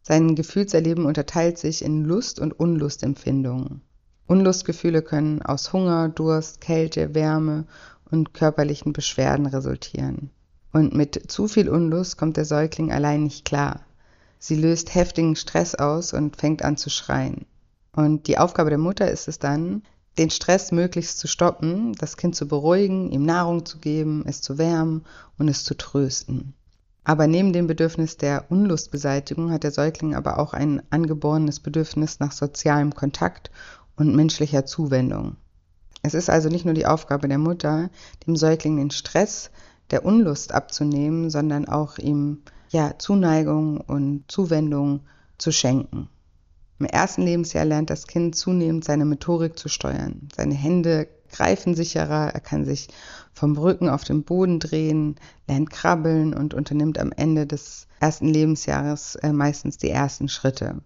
Sein 0.02 0.34
Gefühlserleben 0.34 1.06
unterteilt 1.06 1.58
sich 1.58 1.84
in 1.84 2.04
Lust- 2.04 2.40
und 2.40 2.52
Unlustempfindungen. 2.52 3.82
Unlustgefühle 4.26 5.02
können 5.02 5.42
aus 5.42 5.72
Hunger, 5.72 6.08
Durst, 6.08 6.60
Kälte, 6.60 7.14
Wärme 7.14 7.66
und 8.10 8.32
körperlichen 8.32 8.92
Beschwerden 8.92 9.46
resultieren. 9.46 10.30
Und 10.72 10.94
mit 10.94 11.30
zu 11.30 11.48
viel 11.48 11.68
Unlust 11.68 12.16
kommt 12.16 12.36
der 12.36 12.44
Säugling 12.44 12.90
allein 12.90 13.22
nicht 13.22 13.44
klar. 13.44 13.80
Sie 14.38 14.56
löst 14.56 14.94
heftigen 14.94 15.36
Stress 15.36 15.74
aus 15.74 16.12
und 16.12 16.36
fängt 16.36 16.62
an 16.62 16.76
zu 16.76 16.90
schreien. 16.90 17.46
Und 17.92 18.26
die 18.26 18.38
Aufgabe 18.38 18.70
der 18.70 18.78
Mutter 18.78 19.10
ist 19.10 19.28
es 19.28 19.38
dann, 19.38 19.82
den 20.18 20.30
Stress 20.30 20.72
möglichst 20.72 21.18
zu 21.18 21.26
stoppen, 21.26 21.92
das 21.94 22.16
Kind 22.16 22.36
zu 22.36 22.46
beruhigen, 22.46 23.10
ihm 23.10 23.24
Nahrung 23.24 23.66
zu 23.66 23.78
geben, 23.78 24.24
es 24.26 24.40
zu 24.40 24.58
wärmen 24.58 25.04
und 25.38 25.48
es 25.48 25.64
zu 25.64 25.76
trösten. 25.76 26.54
Aber 27.04 27.26
neben 27.26 27.52
dem 27.52 27.66
Bedürfnis 27.66 28.16
der 28.16 28.50
Unlustbeseitigung 28.50 29.50
hat 29.50 29.62
der 29.62 29.72
Säugling 29.72 30.14
aber 30.14 30.38
auch 30.38 30.54
ein 30.54 30.82
angeborenes 30.90 31.60
Bedürfnis 31.60 32.18
nach 32.18 32.32
sozialem 32.32 32.94
Kontakt 32.94 33.50
und 33.96 34.16
menschlicher 34.16 34.64
Zuwendung. 34.64 35.36
Es 36.02 36.14
ist 36.14 36.30
also 36.30 36.48
nicht 36.48 36.64
nur 36.64 36.74
die 36.74 36.86
Aufgabe 36.86 37.28
der 37.28 37.38
Mutter, 37.38 37.90
dem 38.26 38.36
Säugling 38.36 38.76
den 38.76 38.90
Stress 38.90 39.50
der 39.90 40.04
Unlust 40.04 40.52
abzunehmen, 40.52 41.30
sondern 41.30 41.68
auch 41.68 41.98
ihm 41.98 42.42
ja 42.70 42.98
Zuneigung 42.98 43.80
und 43.80 44.24
Zuwendung 44.28 45.00
zu 45.38 45.52
schenken. 45.52 46.08
Im 46.78 46.86
ersten 46.86 47.22
Lebensjahr 47.22 47.64
lernt 47.64 47.90
das 47.90 48.06
Kind 48.06 48.34
zunehmend 48.34 48.84
seine 48.84 49.04
Motorik 49.04 49.58
zu 49.58 49.68
steuern. 49.68 50.28
Seine 50.34 50.54
Hände 50.54 51.08
greifensicherer, 51.30 52.30
er 52.32 52.40
kann 52.40 52.64
sich 52.64 52.88
vom 53.32 53.56
Rücken 53.56 53.88
auf 53.88 54.04
den 54.04 54.22
Boden 54.22 54.60
drehen, 54.60 55.16
lernt 55.48 55.70
krabbeln 55.70 56.34
und 56.34 56.54
unternimmt 56.54 56.98
am 56.98 57.12
Ende 57.12 57.46
des 57.46 57.86
ersten 58.00 58.28
Lebensjahres 58.28 59.16
äh, 59.16 59.32
meistens 59.32 59.78
die 59.78 59.90
ersten 59.90 60.28
Schritte. 60.28 60.80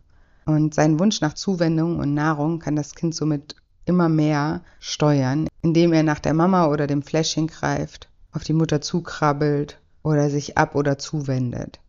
Und 0.46 0.74
seinen 0.74 0.98
Wunsch 0.98 1.20
nach 1.20 1.34
Zuwendung 1.34 1.98
und 1.98 2.14
Nahrung 2.14 2.58
kann 2.58 2.76
das 2.76 2.94
Kind 2.94 3.14
somit 3.14 3.56
immer 3.84 4.08
mehr 4.08 4.62
steuern, 4.80 5.48
indem 5.62 5.92
er 5.92 6.02
nach 6.02 6.20
der 6.20 6.34
Mama 6.34 6.66
oder 6.68 6.86
dem 6.86 7.02
Fläschchen 7.02 7.46
greift, 7.46 8.08
auf 8.32 8.44
die 8.44 8.52
Mutter 8.52 8.80
zukrabbelt 8.80 9.80
oder 10.02 10.30
sich 10.30 10.56
ab 10.56 10.74
oder 10.74 10.98
zuwendet. 10.98 11.80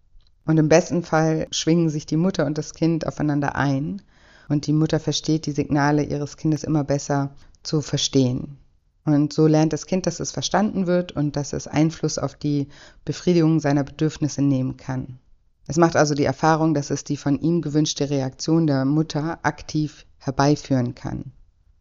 Und 0.50 0.58
im 0.58 0.68
besten 0.68 1.04
Fall 1.04 1.46
schwingen 1.52 1.92
sich 1.92 2.08
die 2.08 2.18
Mutter 2.18 2.48
und 2.48 2.58
das 2.58 2.74
Kind 2.74 3.06
aufeinander 3.06 3.56
ein 3.56 4.02
und 4.48 4.66
die 4.66 4.74
Mutter 4.74 5.00
versteht 5.00 5.46
die 5.46 5.52
Signale 5.52 6.02
ihres 6.02 6.38
Kindes 6.38 6.64
immer 6.64 6.84
besser 6.84 7.36
zu 7.62 7.82
verstehen. 7.82 8.58
Und 9.06 9.32
so 9.32 9.46
lernt 9.46 9.74
das 9.74 9.86
Kind, 9.86 10.08
dass 10.08 10.20
es 10.20 10.32
verstanden 10.32 10.88
wird 10.88 11.12
und 11.12 11.36
dass 11.36 11.54
es 11.54 11.68
Einfluss 11.68 12.18
auf 12.18 12.34
die 12.34 12.68
Befriedigung 13.06 13.60
seiner 13.60 13.84
Bedürfnisse 13.84 14.42
nehmen 14.42 14.76
kann. 14.76 15.20
Es 15.68 15.78
macht 15.78 15.96
also 15.96 16.16
die 16.16 16.24
Erfahrung, 16.24 16.74
dass 16.74 16.90
es 16.90 17.04
die 17.04 17.18
von 17.18 17.40
ihm 17.40 17.62
gewünschte 17.62 18.10
Reaktion 18.10 18.66
der 18.66 18.86
Mutter 18.86 19.38
aktiv 19.44 20.08
herbeiführen 20.18 20.96
kann. 20.96 21.26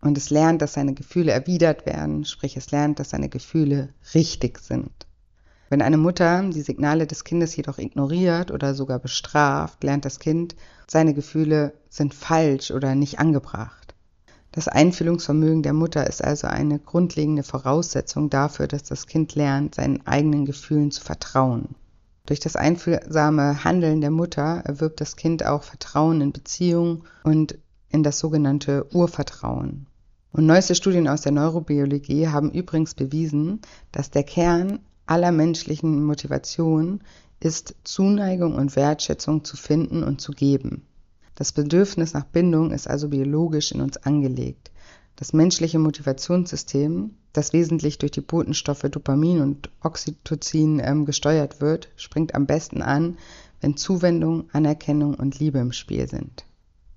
Und 0.02 0.18
es 0.18 0.28
lernt, 0.28 0.60
dass 0.60 0.74
seine 0.74 0.92
Gefühle 0.92 1.32
erwidert 1.32 1.86
werden, 1.86 2.26
sprich 2.26 2.58
es 2.58 2.70
lernt, 2.70 2.98
dass 2.98 3.08
seine 3.08 3.30
Gefühle 3.30 3.94
richtig 4.12 4.58
sind. 4.58 5.07
Wenn 5.70 5.82
eine 5.82 5.98
Mutter 5.98 6.42
die 6.48 6.62
Signale 6.62 7.06
des 7.06 7.24
Kindes 7.24 7.54
jedoch 7.54 7.78
ignoriert 7.78 8.50
oder 8.50 8.74
sogar 8.74 8.98
bestraft, 8.98 9.84
lernt 9.84 10.04
das 10.04 10.18
Kind, 10.18 10.56
seine 10.86 11.12
Gefühle 11.12 11.74
sind 11.90 12.14
falsch 12.14 12.70
oder 12.70 12.94
nicht 12.94 13.18
angebracht. 13.18 13.94
Das 14.50 14.66
Einfühlungsvermögen 14.66 15.62
der 15.62 15.74
Mutter 15.74 16.06
ist 16.06 16.24
also 16.24 16.46
eine 16.46 16.78
grundlegende 16.78 17.42
Voraussetzung 17.42 18.30
dafür, 18.30 18.66
dass 18.66 18.82
das 18.82 19.06
Kind 19.06 19.34
lernt, 19.34 19.74
seinen 19.74 20.06
eigenen 20.06 20.46
Gefühlen 20.46 20.90
zu 20.90 21.02
vertrauen. 21.02 21.74
Durch 22.24 22.40
das 22.40 22.56
einfühlsame 22.56 23.64
Handeln 23.64 24.00
der 24.00 24.10
Mutter 24.10 24.62
erwirbt 24.64 25.00
das 25.00 25.16
Kind 25.16 25.44
auch 25.44 25.62
Vertrauen 25.62 26.20
in 26.20 26.32
Beziehungen 26.32 27.04
und 27.24 27.58
in 27.90 28.02
das 28.02 28.18
sogenannte 28.18 28.86
Urvertrauen. 28.94 29.86
Und 30.32 30.46
neueste 30.46 30.74
Studien 30.74 31.08
aus 31.08 31.22
der 31.22 31.32
Neurobiologie 31.32 32.28
haben 32.28 32.50
übrigens 32.50 32.94
bewiesen, 32.94 33.60
dass 33.92 34.10
der 34.10 34.24
Kern 34.24 34.80
aller 35.08 35.32
menschlichen 35.32 36.04
Motivation 36.04 37.00
ist 37.40 37.74
Zuneigung 37.84 38.54
und 38.54 38.76
Wertschätzung 38.76 39.44
zu 39.44 39.56
finden 39.56 40.02
und 40.02 40.20
zu 40.20 40.32
geben. 40.32 40.86
Das 41.34 41.52
Bedürfnis 41.52 42.14
nach 42.14 42.24
Bindung 42.24 42.72
ist 42.72 42.88
also 42.88 43.08
biologisch 43.08 43.72
in 43.72 43.80
uns 43.80 43.96
angelegt. 43.96 44.72
Das 45.16 45.32
menschliche 45.32 45.78
Motivationssystem, 45.78 47.10
das 47.32 47.52
wesentlich 47.52 47.98
durch 47.98 48.12
die 48.12 48.20
Botenstoffe 48.20 48.82
Dopamin 48.82 49.40
und 49.40 49.70
Oxytocin 49.82 50.80
ähm, 50.84 51.04
gesteuert 51.06 51.60
wird, 51.60 51.88
springt 51.96 52.34
am 52.34 52.46
besten 52.46 52.82
an, 52.82 53.16
wenn 53.60 53.76
Zuwendung, 53.76 54.48
Anerkennung 54.52 55.14
und 55.14 55.38
Liebe 55.38 55.58
im 55.58 55.72
Spiel 55.72 56.08
sind. 56.08 56.44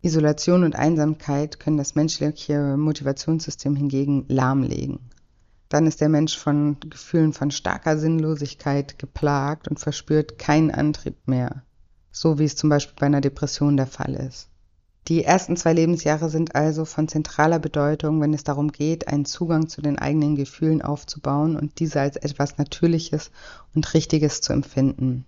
Isolation 0.02 0.64
und 0.64 0.76
Einsamkeit 0.76 1.60
können 1.60 1.78
das 1.78 1.96
menschliche 1.96 2.76
Motivationssystem 2.78 3.76
hingegen 3.76 4.26
lahmlegen. 4.28 5.00
Dann 5.72 5.88
ist 5.88 6.02
der 6.02 6.10
Mensch 6.10 6.38
von 6.38 6.76
Gefühlen 6.82 7.32
von 7.32 7.50
starker 7.50 7.98
Sinnlosigkeit 7.98 9.00
geplagt 9.00 9.70
und 9.70 9.80
verspürt 9.80 10.38
keinen 10.38 10.70
Antrieb 10.70 11.16
mehr, 11.30 11.64
so 12.12 12.38
wie 12.38 12.44
es 12.44 12.58
zum 12.58 12.70
Beispiel 12.70 12.98
bei 13.00 13.06
einer 13.06 13.22
Depression 13.22 13.78
der 13.78 13.88
Fall 13.88 14.16
ist. 14.16 14.50
Die 15.08 15.24
ersten 15.24 15.56
zwei 15.56 15.72
Lebensjahre 15.72 16.30
sind 16.30 16.56
also 16.56 16.84
von 16.84 17.08
zentraler 17.08 17.58
Bedeutung, 17.58 18.20
wenn 18.20 18.34
es 18.34 18.44
darum 18.44 18.74
geht, 18.74 19.08
einen 19.08 19.24
Zugang 19.24 19.70
zu 19.70 19.82
den 19.82 19.98
eigenen 19.98 20.36
Gefühlen 20.36 20.82
aufzubauen 20.82 21.56
und 21.56 21.80
diese 21.80 22.02
als 22.02 22.18
etwas 22.18 22.58
Natürliches 22.58 23.32
und 23.74 23.94
Richtiges 23.94 24.42
zu 24.42 24.52
empfinden. 24.52 25.24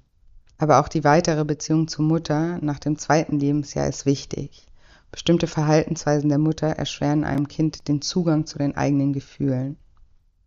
Aber 0.57 0.81
auch 0.81 0.89
die 0.89 1.05
weitere 1.05 1.45
Beziehung 1.45 1.87
zur 1.87 2.03
Mutter 2.03 2.59
nach 2.61 2.79
dem 2.79 2.97
zweiten 2.97 3.39
Lebensjahr 3.39 3.87
ist 3.87 4.05
wichtig. 4.05 4.67
Bestimmte 5.09 5.47
Verhaltensweisen 5.47 6.27
der 6.27 6.37
Mutter 6.37 6.67
erschweren 6.67 7.23
einem 7.23 7.47
Kind 7.47 7.87
den 7.87 8.01
Zugang 8.01 8.45
zu 8.45 8.57
den 8.57 8.75
eigenen 8.75 9.13
Gefühlen. 9.13 9.77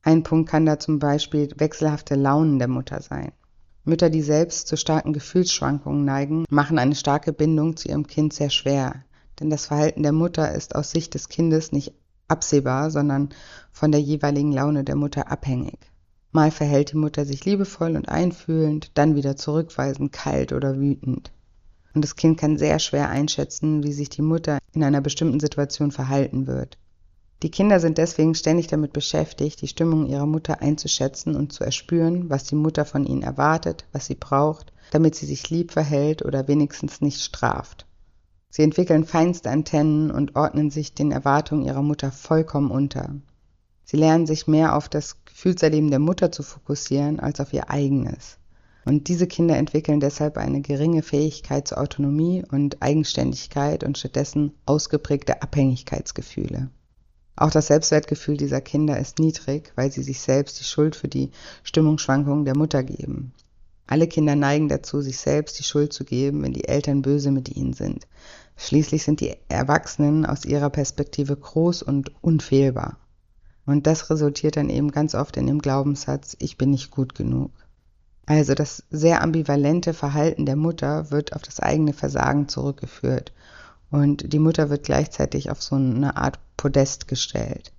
Ein 0.06 0.22
Punkt 0.22 0.48
kann 0.48 0.64
da 0.64 0.78
zum 0.78 1.00
Beispiel 1.00 1.48
wechselhafte 1.56 2.14
Launen 2.14 2.60
der 2.60 2.68
Mutter 2.68 3.02
sein. 3.02 3.32
Mütter, 3.82 4.08
die 4.08 4.22
selbst 4.22 4.68
zu 4.68 4.76
starken 4.76 5.12
Gefühlsschwankungen 5.12 6.04
neigen, 6.04 6.44
machen 6.48 6.78
eine 6.78 6.94
starke 6.94 7.32
Bindung 7.32 7.76
zu 7.76 7.88
ihrem 7.88 8.06
Kind 8.06 8.32
sehr 8.32 8.50
schwer, 8.50 9.02
denn 9.40 9.50
das 9.50 9.66
Verhalten 9.66 10.04
der 10.04 10.12
Mutter 10.12 10.54
ist 10.54 10.76
aus 10.76 10.92
Sicht 10.92 11.14
des 11.14 11.28
Kindes 11.28 11.72
nicht 11.72 11.92
absehbar, 12.28 12.92
sondern 12.92 13.30
von 13.72 13.90
der 13.90 14.00
jeweiligen 14.00 14.52
Laune 14.52 14.84
der 14.84 14.94
Mutter 14.94 15.28
abhängig. 15.28 15.90
Mal 16.30 16.52
verhält 16.52 16.92
die 16.92 16.98
Mutter 16.98 17.24
sich 17.24 17.44
liebevoll 17.44 17.96
und 17.96 18.08
einfühlend, 18.08 18.92
dann 18.94 19.16
wieder 19.16 19.34
zurückweisend, 19.34 20.12
kalt 20.12 20.52
oder 20.52 20.78
wütend. 20.78 21.32
Und 21.94 22.04
das 22.04 22.14
Kind 22.14 22.38
kann 22.38 22.58
sehr 22.58 22.78
schwer 22.78 23.08
einschätzen, 23.08 23.82
wie 23.82 23.92
sich 23.92 24.08
die 24.08 24.22
Mutter 24.22 24.58
in 24.72 24.84
einer 24.84 25.00
bestimmten 25.00 25.40
Situation 25.40 25.90
verhalten 25.90 26.46
wird. 26.46 26.78
Die 27.42 27.50
Kinder 27.50 27.80
sind 27.80 27.98
deswegen 27.98 28.34
ständig 28.34 28.66
damit 28.66 28.94
beschäftigt, 28.94 29.60
die 29.60 29.68
Stimmung 29.68 30.06
ihrer 30.06 30.24
Mutter 30.24 30.62
einzuschätzen 30.62 31.36
und 31.36 31.52
zu 31.52 31.64
erspüren, 31.64 32.30
was 32.30 32.44
die 32.44 32.54
Mutter 32.54 32.86
von 32.86 33.04
ihnen 33.04 33.22
erwartet, 33.22 33.84
was 33.92 34.06
sie 34.06 34.14
braucht, 34.14 34.72
damit 34.90 35.14
sie 35.14 35.26
sich 35.26 35.50
lieb 35.50 35.72
verhält 35.72 36.24
oder 36.24 36.48
wenigstens 36.48 37.02
nicht 37.02 37.20
straft. 37.20 37.86
Sie 38.48 38.62
entwickeln 38.62 39.04
feinste 39.04 39.50
Antennen 39.50 40.10
und 40.10 40.34
ordnen 40.34 40.70
sich 40.70 40.94
den 40.94 41.12
Erwartungen 41.12 41.66
ihrer 41.66 41.82
Mutter 41.82 42.10
vollkommen 42.10 42.70
unter. 42.70 43.14
Sie 43.84 43.98
lernen 43.98 44.26
sich 44.26 44.46
mehr 44.46 44.74
auf 44.74 44.88
das 44.88 45.22
Gefühlserleben 45.26 45.90
der 45.90 45.98
Mutter 45.98 46.32
zu 46.32 46.42
fokussieren 46.42 47.20
als 47.20 47.38
auf 47.40 47.52
ihr 47.52 47.68
eigenes. 47.70 48.38
Und 48.86 49.08
diese 49.08 49.26
Kinder 49.26 49.56
entwickeln 49.58 50.00
deshalb 50.00 50.38
eine 50.38 50.62
geringe 50.62 51.02
Fähigkeit 51.02 51.68
zur 51.68 51.78
Autonomie 51.78 52.44
und 52.50 52.82
Eigenständigkeit 52.82 53.84
und 53.84 53.98
stattdessen 53.98 54.54
ausgeprägte 54.64 55.42
Abhängigkeitsgefühle. 55.42 56.70
Auch 57.36 57.50
das 57.50 57.66
Selbstwertgefühl 57.66 58.38
dieser 58.38 58.62
Kinder 58.62 58.98
ist 58.98 59.18
niedrig, 59.18 59.72
weil 59.76 59.92
sie 59.92 60.02
sich 60.02 60.20
selbst 60.20 60.58
die 60.58 60.64
Schuld 60.64 60.96
für 60.96 61.08
die 61.08 61.30
Stimmungsschwankungen 61.62 62.46
der 62.46 62.56
Mutter 62.56 62.82
geben. 62.82 63.32
Alle 63.86 64.08
Kinder 64.08 64.34
neigen 64.34 64.68
dazu, 64.68 65.00
sich 65.00 65.18
selbst 65.18 65.58
die 65.58 65.62
Schuld 65.62 65.92
zu 65.92 66.04
geben, 66.04 66.42
wenn 66.42 66.52
die 66.52 66.66
Eltern 66.66 67.02
böse 67.02 67.30
mit 67.30 67.54
ihnen 67.54 67.72
sind. 67.72 68.08
Schließlich 68.56 69.04
sind 69.04 69.20
die 69.20 69.36
Erwachsenen 69.48 70.24
aus 70.26 70.44
ihrer 70.44 70.70
Perspektive 70.70 71.36
groß 71.36 71.82
und 71.82 72.10
unfehlbar. 72.22 72.98
Und 73.66 73.86
das 73.86 74.10
resultiert 74.10 74.56
dann 74.56 74.70
eben 74.70 74.90
ganz 74.90 75.14
oft 75.14 75.36
in 75.36 75.46
dem 75.46 75.60
Glaubenssatz, 75.60 76.36
ich 76.38 76.56
bin 76.56 76.70
nicht 76.70 76.90
gut 76.90 77.14
genug. 77.14 77.50
Also 78.24 78.54
das 78.54 78.82
sehr 78.90 79.22
ambivalente 79.22 79.92
Verhalten 79.92 80.46
der 80.46 80.56
Mutter 80.56 81.10
wird 81.10 81.34
auf 81.34 81.42
das 81.42 81.60
eigene 81.60 81.92
Versagen 81.92 82.48
zurückgeführt. 82.48 83.32
Und 83.90 84.32
die 84.32 84.38
Mutter 84.38 84.70
wird 84.70 84.84
gleichzeitig 84.84 85.50
auf 85.50 85.62
so 85.62 85.76
eine 85.76 86.16
Art 86.16 86.38
Podest 86.56 87.08
gestellt. 87.08 87.72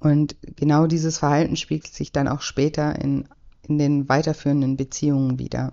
Und 0.00 0.36
genau 0.56 0.86
dieses 0.86 1.18
Verhalten 1.18 1.56
spiegelt 1.56 1.92
sich 1.92 2.12
dann 2.12 2.28
auch 2.28 2.40
später 2.40 2.96
in, 3.00 3.28
in 3.62 3.78
den 3.78 4.08
weiterführenden 4.08 4.76
Beziehungen 4.76 5.38
wieder. 5.38 5.72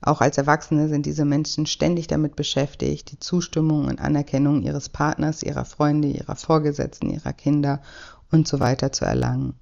Auch 0.00 0.20
als 0.20 0.38
Erwachsene 0.38 0.88
sind 0.88 1.06
diese 1.06 1.24
Menschen 1.24 1.66
ständig 1.66 2.06
damit 2.06 2.36
beschäftigt, 2.36 3.10
die 3.10 3.18
Zustimmung 3.18 3.86
und 3.86 4.00
Anerkennung 4.00 4.62
ihres 4.62 4.88
Partners, 4.88 5.42
ihrer 5.42 5.64
Freunde, 5.64 6.08
ihrer 6.08 6.36
Vorgesetzten, 6.36 7.10
ihrer 7.10 7.32
Kinder 7.32 7.82
und 8.30 8.46
so 8.46 8.60
weiter 8.60 8.92
zu 8.92 9.04
erlangen. 9.04 9.54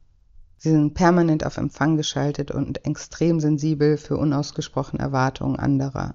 Sie 0.59 0.71
sind 0.71 0.95
permanent 0.95 1.47
auf 1.47 1.57
Empfang 1.57 1.97
geschaltet 1.97 2.51
und 2.51 2.85
extrem 2.85 3.41
sensibel 3.41 3.97
für 3.97 4.17
unausgesprochene 4.17 5.03
Erwartungen 5.03 5.57
anderer. 5.59 6.15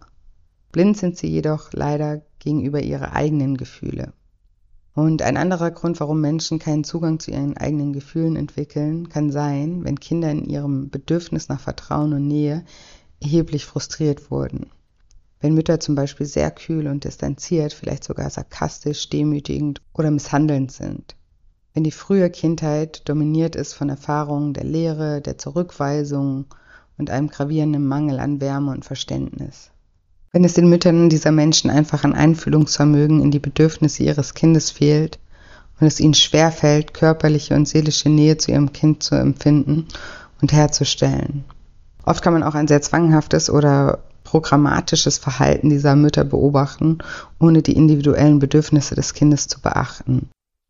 Blind 0.72 0.98
sind 0.98 1.18
sie 1.18 1.28
jedoch 1.28 1.74
leider 1.74 2.22
gegenüber 2.40 2.82
ihrer 2.82 3.14
eigenen 3.14 3.58
Gefühle. 3.58 4.14
Und 4.94 5.22
ein 5.22 5.38
anderer 5.38 5.72
Grund, 5.72 6.00
warum 6.00 6.20
Menschen 6.20 6.60
keinen 6.60 6.84
Zugang 6.84 7.20
zu 7.20 7.32
ihren 7.32 7.56
eigenen 7.56 7.94
Gefühlen 7.94 8.36
entwickeln, 8.36 9.08
kann 9.08 9.32
sein, 9.32 9.84
wenn 9.86 10.00
Kinder 10.00 10.30
in 10.32 10.46
ihrem 10.46 10.90
Bedürfnis 10.90 11.48
nach 11.48 11.62
Vertrauen 11.62 12.14
und 12.14 12.28
Nähe 12.28 12.66
erheblich 13.22 13.66
frustriert 13.66 14.32
wurden. 14.32 14.68
Wenn 15.40 15.54
Mütter 15.54 15.80
zum 15.80 15.96
Beispiel 15.96 16.26
sehr 16.26 16.52
kühl 16.52 16.88
und 16.88 17.04
distanziert, 17.04 17.74
vielleicht 17.74 18.04
sogar 18.04 18.30
sarkastisch, 18.30 19.10
demütigend 19.10 19.82
oder 19.94 20.12
misshandelnd 20.12 20.72
sind. 20.72 21.16
Wenn 21.74 21.84
die 21.84 21.92
frühe 21.92 22.30
Kindheit 22.30 23.08
dominiert 23.08 23.56
ist 23.56 23.74
von 23.74 23.90
Erfahrungen 23.90 24.54
der 24.54 24.66
Lehre, 24.66 25.22
der 25.22 25.38
Zurückweisung 25.38 26.46
und 26.98 27.10
einem 27.10 27.30
gravierenden 27.30 27.88
Mangel 27.88 28.20
an 28.20 28.42
Wärme 28.42 28.72
und 28.72 28.84
Verständnis. 28.84 29.71
Wenn 30.34 30.46
es 30.46 30.54
den 30.54 30.70
Müttern 30.70 31.10
dieser 31.10 31.32
Menschen 31.32 31.70
einfach 31.70 32.06
an 32.06 32.14
Einfühlungsvermögen 32.14 33.22
in 33.22 33.32
die 33.32 33.40
Bedürfnisse 33.40 34.04
ihres 34.04 34.34
Kindes 34.34 34.72
fehlt 34.72 35.20
und 35.80 35.88
es 35.88 36.00
ihnen 36.00 36.14
schwerfällt, 36.14 36.94
körperliche 36.94 37.54
und 37.54 37.68
seelische 37.68 38.10
Nähe 38.10 38.38
zu 38.38 38.52
ihrem 38.52 38.72
Kind 38.72 39.04
zu 39.04 39.16
empfinden 39.16 39.88
und 40.42 40.54
herzustellen. 40.54 41.44
Oft 42.06 42.24
kann 42.24 42.34
man 42.34 42.44
auch 42.44 42.56
ein 42.56 42.70
sehr 42.70 42.82
zwanghaftes 42.82 43.50
oder 43.50 44.00
programmatisches 44.24 45.18
Verhalten 45.18 45.70
dieser 45.70 45.98
Mütter 45.98 46.24
beobachten, 46.24 47.00
ohne 47.40 47.62
die 47.62 47.74
individuellen 47.74 48.40
Bedürfnisse 48.40 48.96
des 48.96 49.14
Kindes 49.14 49.48
zu 49.48 49.60
beachten. 49.60 50.30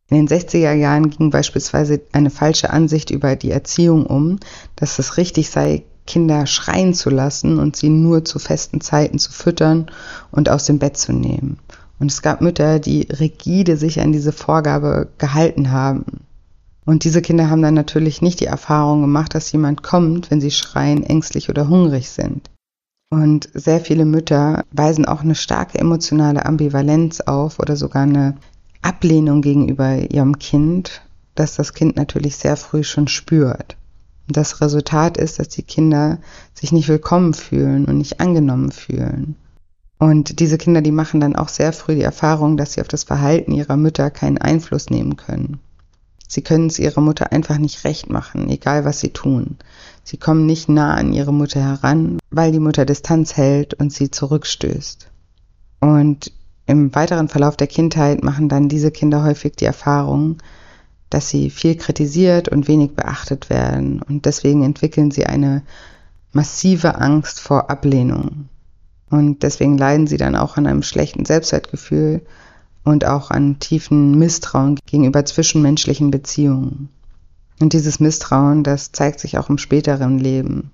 In 0.10 0.26
den 0.26 0.28
60er 0.28 0.74
Jahren 0.74 1.10
ging 1.10 1.30
beispielsweise 1.30 2.02
eine 2.12 2.32
falsche 2.32 2.72
Ansicht 2.72 3.12
über 3.12 3.36
die 3.36 3.52
Erziehung 3.52 4.06
um, 4.06 4.40
dass 4.76 5.00
es 5.00 5.18
richtig 5.18 5.52
sei, 5.52 5.84
Kinder 6.08 6.46
schreien 6.46 6.94
zu 6.94 7.10
lassen 7.10 7.60
und 7.60 7.76
sie 7.76 7.90
nur 7.90 8.26
zu 8.26 8.40
festen 8.40 8.82
Zeiten 8.82 9.20
zu 9.20 9.32
füttern 9.32 9.88
und 10.32 10.50
aus 10.50 10.66
dem 10.66 10.80
Bett 10.80 10.98
zu 10.98 11.14
nehmen. 11.14 11.60
Und 12.00 12.12
es 12.12 12.22
gab 12.22 12.42
Mütter, 12.42 12.80
die 12.80 13.08
rigide 13.12 13.78
sich 13.78 14.02
an 14.02 14.12
diese 14.12 14.32
Vorgabe 14.32 15.10
gehalten 15.18 15.72
haben. 15.72 16.22
Und 16.86 17.04
diese 17.04 17.22
Kinder 17.22 17.50
haben 17.50 17.62
dann 17.62 17.76
natürlich 17.76 18.22
nicht 18.22 18.40
die 18.40 18.48
Erfahrung 18.48 19.02
gemacht, 19.02 19.36
dass 19.36 19.52
jemand 19.52 19.84
kommt, 19.84 20.32
wenn 20.32 20.42
sie 20.42 20.52
schreien, 20.52 21.04
ängstlich 21.04 21.50
oder 21.50 21.70
hungrig 21.70 22.10
sind. 22.10 22.50
Und 23.12 23.50
sehr 23.54 23.82
viele 23.82 24.06
Mütter 24.06 24.64
weisen 24.72 25.06
auch 25.06 25.22
eine 25.22 25.36
starke 25.36 25.78
emotionale 25.78 26.46
Ambivalenz 26.46 27.22
auf 27.22 27.60
oder 27.60 27.76
sogar 27.76 28.04
eine 28.04 28.38
Ablehnung 28.82 29.42
gegenüber 29.42 29.98
ihrem 30.12 30.40
Kind, 30.40 31.02
das 31.36 31.56
das 31.56 31.74
Kind 31.74 31.98
natürlich 31.98 32.38
sehr 32.38 32.58
früh 32.58 32.84
schon 32.84 33.08
spürt. 33.08 33.78
Und 34.32 34.38
das 34.38 34.62
Resultat 34.62 35.18
ist, 35.18 35.40
dass 35.40 35.50
die 35.50 35.62
Kinder 35.62 36.18
sich 36.54 36.72
nicht 36.72 36.88
willkommen 36.88 37.34
fühlen 37.34 37.84
und 37.84 37.98
nicht 37.98 38.22
angenommen 38.22 38.72
fühlen. 38.72 39.36
Und 40.00 40.40
diese 40.40 40.58
Kinder, 40.58 40.82
die 40.82 40.94
machen 40.94 41.20
dann 41.20 41.36
auch 41.36 41.50
sehr 41.50 41.74
früh 41.74 41.96
die 41.96 42.02
Erfahrung, 42.02 42.56
dass 42.56 42.72
sie 42.72 42.80
auf 42.80 42.88
das 42.88 43.04
Verhalten 43.04 43.52
ihrer 43.52 43.76
Mütter 43.76 44.10
keinen 44.10 44.38
Einfluss 44.38 44.90
nehmen 44.90 45.18
können. 45.18 45.60
Sie 46.30 46.42
können 46.42 46.68
es 46.68 46.80
ihrer 46.80 47.02
Mutter 47.02 47.34
einfach 47.34 47.58
nicht 47.58 47.84
recht 47.84 48.10
machen, 48.10 48.50
egal 48.50 48.86
was 48.86 49.02
sie 49.02 49.10
tun. 49.10 49.58
Sie 50.06 50.16
kommen 50.16 50.46
nicht 50.46 50.70
nah 50.70 50.94
an 50.94 51.12
ihre 51.12 51.34
Mutter 51.34 51.62
heran, 51.62 52.18
weil 52.30 52.54
die 52.54 52.60
Mutter 52.62 52.86
Distanz 52.86 53.36
hält 53.36 53.74
und 53.74 53.92
sie 53.92 54.12
zurückstößt. 54.12 55.12
Und 55.82 56.32
im 56.68 56.96
weiteren 56.96 57.28
Verlauf 57.28 57.58
der 57.58 57.68
Kindheit 57.68 58.24
machen 58.24 58.48
dann 58.48 58.70
diese 58.70 58.92
Kinder 58.92 59.26
häufig 59.26 59.58
die 59.58 59.66
Erfahrung, 59.66 60.38
dass 61.12 61.30
sie 61.30 61.52
viel 61.52 61.76
kritisiert 61.76 62.50
und 62.50 62.68
wenig 62.68 62.96
beachtet 62.96 63.52
werden. 63.52 64.02
Und 64.02 64.26
deswegen 64.26 64.64
entwickeln 64.64 65.12
sie 65.12 65.28
eine 65.28 65.62
massive 66.32 66.96
Angst 66.96 67.40
vor 67.40 67.70
Ablehnung. 67.70 68.48
Und 69.10 69.44
deswegen 69.44 69.78
leiden 69.78 70.08
sie 70.08 70.18
dann 70.18 70.36
auch 70.36 70.58
an 70.58 70.66
einem 70.66 70.84
schlechten 70.84 71.26
Selbstwertgefühl 71.26 72.22
und 72.84 73.06
auch 73.06 73.30
an 73.30 73.60
tiefen 73.60 74.18
Misstrauen 74.18 74.80
gegenüber 74.86 75.26
zwischenmenschlichen 75.26 76.12
Beziehungen. 76.12 76.90
Und 77.60 77.74
dieses 77.74 78.00
Misstrauen, 78.00 78.64
das 78.64 78.94
zeigt 78.94 79.20
sich 79.20 79.38
auch 79.38 79.50
im 79.50 79.58
späteren 79.58 80.18
Leben. 80.18 80.72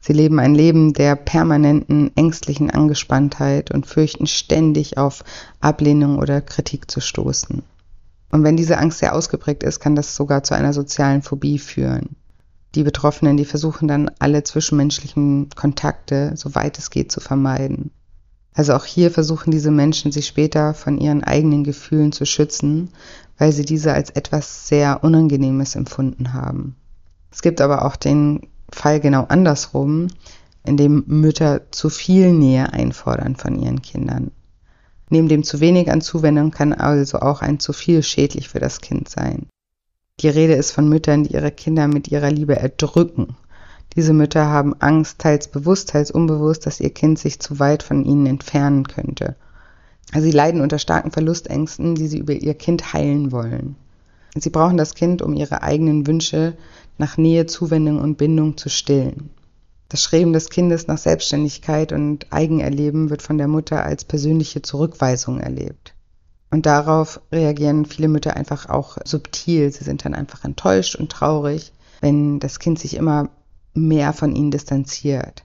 Sie 0.00 0.14
leben 0.14 0.40
ein 0.40 0.54
Leben 0.54 0.94
der 0.94 1.16
permanenten 1.16 2.16
ängstlichen 2.16 2.70
Angespanntheit 2.70 3.72
und 3.72 3.86
fürchten 3.86 4.26
ständig 4.26 4.96
auf 4.96 5.22
Ablehnung 5.60 6.18
oder 6.18 6.40
Kritik 6.40 6.90
zu 6.90 7.00
stoßen. 7.00 7.62
Und 8.30 8.44
wenn 8.44 8.56
diese 8.56 8.78
Angst 8.78 8.98
sehr 8.98 9.14
ausgeprägt 9.14 9.62
ist, 9.62 9.80
kann 9.80 9.94
das 9.94 10.16
sogar 10.16 10.42
zu 10.42 10.54
einer 10.54 10.72
sozialen 10.72 11.22
Phobie 11.22 11.58
führen. 11.58 12.16
Die 12.74 12.82
Betroffenen, 12.82 13.36
die 13.36 13.44
versuchen 13.44 13.88
dann 13.88 14.10
alle 14.18 14.42
zwischenmenschlichen 14.42 15.48
Kontakte, 15.54 16.32
soweit 16.34 16.78
es 16.78 16.90
geht, 16.90 17.10
zu 17.10 17.20
vermeiden. 17.20 17.90
Also 18.52 18.74
auch 18.74 18.84
hier 18.84 19.10
versuchen 19.10 19.50
diese 19.50 19.70
Menschen 19.70 20.12
sich 20.12 20.26
später 20.26 20.74
von 20.74 20.98
ihren 20.98 21.22
eigenen 21.22 21.62
Gefühlen 21.62 22.12
zu 22.12 22.24
schützen, 22.24 22.90
weil 23.38 23.52
sie 23.52 23.64
diese 23.64 23.92
als 23.92 24.10
etwas 24.10 24.66
sehr 24.66 25.04
Unangenehmes 25.04 25.74
empfunden 25.74 26.32
haben. 26.32 26.74
Es 27.30 27.42
gibt 27.42 27.60
aber 27.60 27.84
auch 27.84 27.96
den 27.96 28.48
Fall 28.70 29.00
genau 29.00 29.24
andersrum, 29.28 30.08
in 30.64 30.76
dem 30.76 31.04
Mütter 31.06 31.70
zu 31.70 31.90
viel 31.90 32.32
Nähe 32.32 32.72
einfordern 32.72 33.36
von 33.36 33.58
ihren 33.58 33.82
Kindern. 33.82 34.32
Neben 35.08 35.28
dem 35.28 35.44
zu 35.44 35.60
wenig 35.60 35.90
an 35.90 36.00
Zuwendung 36.00 36.50
kann 36.50 36.72
also 36.72 37.18
auch 37.20 37.42
ein 37.42 37.60
zu 37.60 37.72
viel 37.72 38.02
schädlich 38.02 38.48
für 38.48 38.58
das 38.58 38.80
Kind 38.80 39.08
sein. 39.08 39.46
Die 40.20 40.28
Rede 40.28 40.54
ist 40.54 40.72
von 40.72 40.88
Müttern, 40.88 41.24
die 41.24 41.34
ihre 41.34 41.52
Kinder 41.52 41.86
mit 41.88 42.08
ihrer 42.08 42.30
Liebe 42.30 42.56
erdrücken. 42.56 43.36
Diese 43.94 44.12
Mütter 44.12 44.46
haben 44.46 44.74
Angst, 44.80 45.18
teils 45.18 45.48
bewusst, 45.48 45.90
teils 45.90 46.10
unbewusst, 46.10 46.66
dass 46.66 46.80
ihr 46.80 46.90
Kind 46.90 47.18
sich 47.18 47.38
zu 47.38 47.58
weit 47.58 47.82
von 47.82 48.04
ihnen 48.04 48.26
entfernen 48.26 48.88
könnte. 48.88 49.36
Sie 50.12 50.30
leiden 50.30 50.60
unter 50.60 50.78
starken 50.78 51.10
Verlustängsten, 51.10 51.94
die 51.94 52.06
sie 52.06 52.18
über 52.18 52.32
ihr 52.32 52.54
Kind 52.54 52.92
heilen 52.92 53.32
wollen. 53.32 53.76
Sie 54.34 54.50
brauchen 54.50 54.76
das 54.76 54.94
Kind, 54.94 55.22
um 55.22 55.34
ihre 55.34 55.62
eigenen 55.62 56.06
Wünsche 56.06 56.56
nach 56.98 57.16
Nähe, 57.16 57.46
Zuwendung 57.46 58.00
und 58.00 58.16
Bindung 58.16 58.56
zu 58.56 58.68
stillen. 58.68 59.30
Das 59.88 60.02
Streben 60.02 60.32
des 60.32 60.50
Kindes 60.50 60.88
nach 60.88 60.98
Selbstständigkeit 60.98 61.92
und 61.92 62.32
Eigenerleben 62.32 63.08
wird 63.10 63.22
von 63.22 63.38
der 63.38 63.46
Mutter 63.46 63.84
als 63.84 64.04
persönliche 64.04 64.62
Zurückweisung 64.62 65.38
erlebt. 65.38 65.94
Und 66.50 66.66
darauf 66.66 67.20
reagieren 67.30 67.86
viele 67.86 68.08
Mütter 68.08 68.36
einfach 68.36 68.68
auch 68.68 68.98
subtil. 69.04 69.70
Sie 69.72 69.84
sind 69.84 70.04
dann 70.04 70.14
einfach 70.14 70.44
enttäuscht 70.44 70.96
und 70.96 71.10
traurig, 71.12 71.72
wenn 72.00 72.40
das 72.40 72.58
Kind 72.58 72.78
sich 72.78 72.94
immer 72.94 73.30
mehr 73.74 74.12
von 74.12 74.34
ihnen 74.34 74.50
distanziert. 74.50 75.44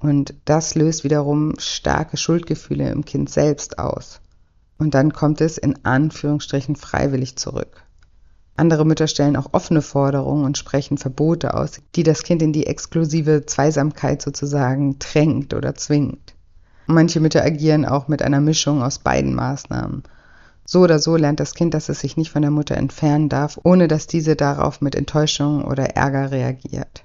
Und 0.00 0.34
das 0.44 0.74
löst 0.74 1.04
wiederum 1.04 1.54
starke 1.58 2.16
Schuldgefühle 2.16 2.90
im 2.90 3.04
Kind 3.04 3.30
selbst 3.30 3.78
aus. 3.78 4.20
Und 4.78 4.94
dann 4.94 5.12
kommt 5.12 5.40
es 5.40 5.58
in 5.58 5.84
Anführungsstrichen 5.84 6.76
freiwillig 6.76 7.36
zurück. 7.36 7.85
Andere 8.56 8.86
Mütter 8.86 9.06
stellen 9.06 9.36
auch 9.36 9.52
offene 9.52 9.82
Forderungen 9.82 10.44
und 10.44 10.56
sprechen 10.56 10.96
Verbote 10.96 11.54
aus, 11.54 11.80
die 11.94 12.02
das 12.02 12.22
Kind 12.22 12.40
in 12.40 12.52
die 12.52 12.66
exklusive 12.66 13.44
Zweisamkeit 13.44 14.22
sozusagen 14.22 14.98
drängt 14.98 15.52
oder 15.52 15.74
zwingt. 15.74 16.34
Manche 16.86 17.20
Mütter 17.20 17.44
agieren 17.44 17.84
auch 17.84 18.08
mit 18.08 18.22
einer 18.22 18.40
Mischung 18.40 18.82
aus 18.82 18.98
beiden 18.98 19.34
Maßnahmen. 19.34 20.04
So 20.64 20.80
oder 20.80 20.98
so 20.98 21.16
lernt 21.16 21.40
das 21.40 21.54
Kind, 21.54 21.74
dass 21.74 21.88
es 21.88 22.00
sich 22.00 22.16
nicht 22.16 22.30
von 22.30 22.42
der 22.42 22.50
Mutter 22.50 22.76
entfernen 22.76 23.28
darf, 23.28 23.58
ohne 23.62 23.88
dass 23.88 24.06
diese 24.06 24.36
darauf 24.36 24.80
mit 24.80 24.94
Enttäuschung 24.94 25.64
oder 25.64 25.96
Ärger 25.96 26.30
reagiert. 26.30 27.04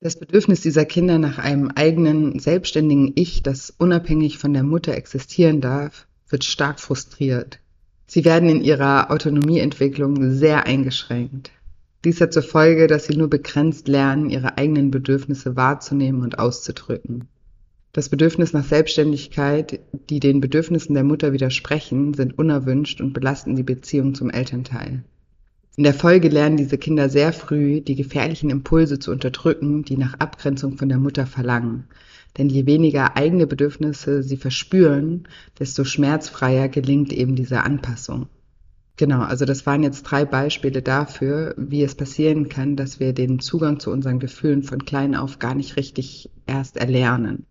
Das 0.00 0.16
Bedürfnis 0.16 0.60
dieser 0.60 0.84
Kinder 0.84 1.18
nach 1.18 1.38
einem 1.38 1.70
eigenen, 1.74 2.38
selbstständigen 2.38 3.12
Ich, 3.14 3.42
das 3.42 3.72
unabhängig 3.78 4.38
von 4.38 4.52
der 4.52 4.62
Mutter 4.62 4.94
existieren 4.94 5.60
darf, 5.60 6.06
wird 6.28 6.44
stark 6.44 6.78
frustriert. 6.78 7.58
Sie 8.06 8.24
werden 8.24 8.48
in 8.48 8.62
ihrer 8.62 9.10
Autonomieentwicklung 9.10 10.32
sehr 10.32 10.66
eingeschränkt. 10.66 11.50
Dies 12.04 12.20
hat 12.20 12.34
zur 12.34 12.42
Folge, 12.42 12.86
dass 12.86 13.06
sie 13.06 13.16
nur 13.16 13.30
begrenzt 13.30 13.88
lernen, 13.88 14.28
ihre 14.28 14.58
eigenen 14.58 14.90
Bedürfnisse 14.90 15.56
wahrzunehmen 15.56 16.22
und 16.22 16.38
auszudrücken. 16.38 17.28
Das 17.92 18.08
Bedürfnis 18.08 18.52
nach 18.52 18.64
Selbstständigkeit, 18.64 19.80
die 20.10 20.20
den 20.20 20.40
Bedürfnissen 20.40 20.94
der 20.94 21.04
Mutter 21.04 21.32
widersprechen, 21.32 22.12
sind 22.12 22.36
unerwünscht 22.36 23.00
und 23.00 23.12
belasten 23.12 23.56
die 23.56 23.62
Beziehung 23.62 24.14
zum 24.14 24.30
Elternteil. 24.30 25.04
In 25.76 25.84
der 25.84 25.94
Folge 25.94 26.28
lernen 26.28 26.56
diese 26.56 26.76
Kinder 26.76 27.08
sehr 27.08 27.32
früh, 27.32 27.80
die 27.80 27.94
gefährlichen 27.94 28.50
Impulse 28.50 28.98
zu 28.98 29.10
unterdrücken, 29.10 29.84
die 29.84 29.96
nach 29.96 30.14
Abgrenzung 30.14 30.76
von 30.76 30.88
der 30.88 30.98
Mutter 30.98 31.26
verlangen, 31.26 31.84
denn 32.36 32.48
je 32.48 32.66
weniger 32.66 33.16
eigene 33.16 33.46
Bedürfnisse 33.46 34.22
sie 34.22 34.36
verspüren, 34.36 35.28
desto 35.58 35.84
schmerzfreier 35.84 36.68
gelingt 36.68 37.12
eben 37.12 37.36
diese 37.36 37.62
Anpassung. 37.62 38.28
Genau, 38.96 39.22
also 39.22 39.44
das 39.44 39.66
waren 39.66 39.82
jetzt 39.82 40.04
drei 40.04 40.24
Beispiele 40.24 40.80
dafür, 40.80 41.54
wie 41.56 41.82
es 41.82 41.96
passieren 41.96 42.48
kann, 42.48 42.76
dass 42.76 43.00
wir 43.00 43.12
den 43.12 43.40
Zugang 43.40 43.80
zu 43.80 43.90
unseren 43.90 44.20
Gefühlen 44.20 44.62
von 44.62 44.84
klein 44.84 45.16
auf 45.16 45.40
gar 45.40 45.54
nicht 45.54 45.76
richtig 45.76 46.30
erst 46.46 46.76
erlernen. 46.76 47.46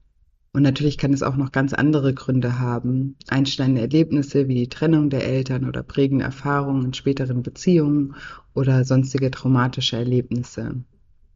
Und 0.53 0.61
natürlich 0.61 0.97
kann 0.97 1.11
es 1.13 1.23
auch 1.23 1.35
noch 1.35 1.51
ganz 1.51 1.73
andere 1.73 2.13
Gründe 2.13 2.59
haben. 2.59 3.15
Einschneidende 3.27 3.81
Erlebnisse 3.81 4.47
wie 4.47 4.53
die 4.53 4.69
Trennung 4.69 5.09
der 5.09 5.25
Eltern 5.25 5.67
oder 5.67 5.81
prägende 5.83 6.23
Erfahrungen 6.23 6.85
in 6.85 6.93
späteren 6.93 7.41
Beziehungen 7.41 8.15
oder 8.53 8.85
sonstige 8.85 9.31
traumatische 9.31 9.97
Erlebnisse. 9.97 10.75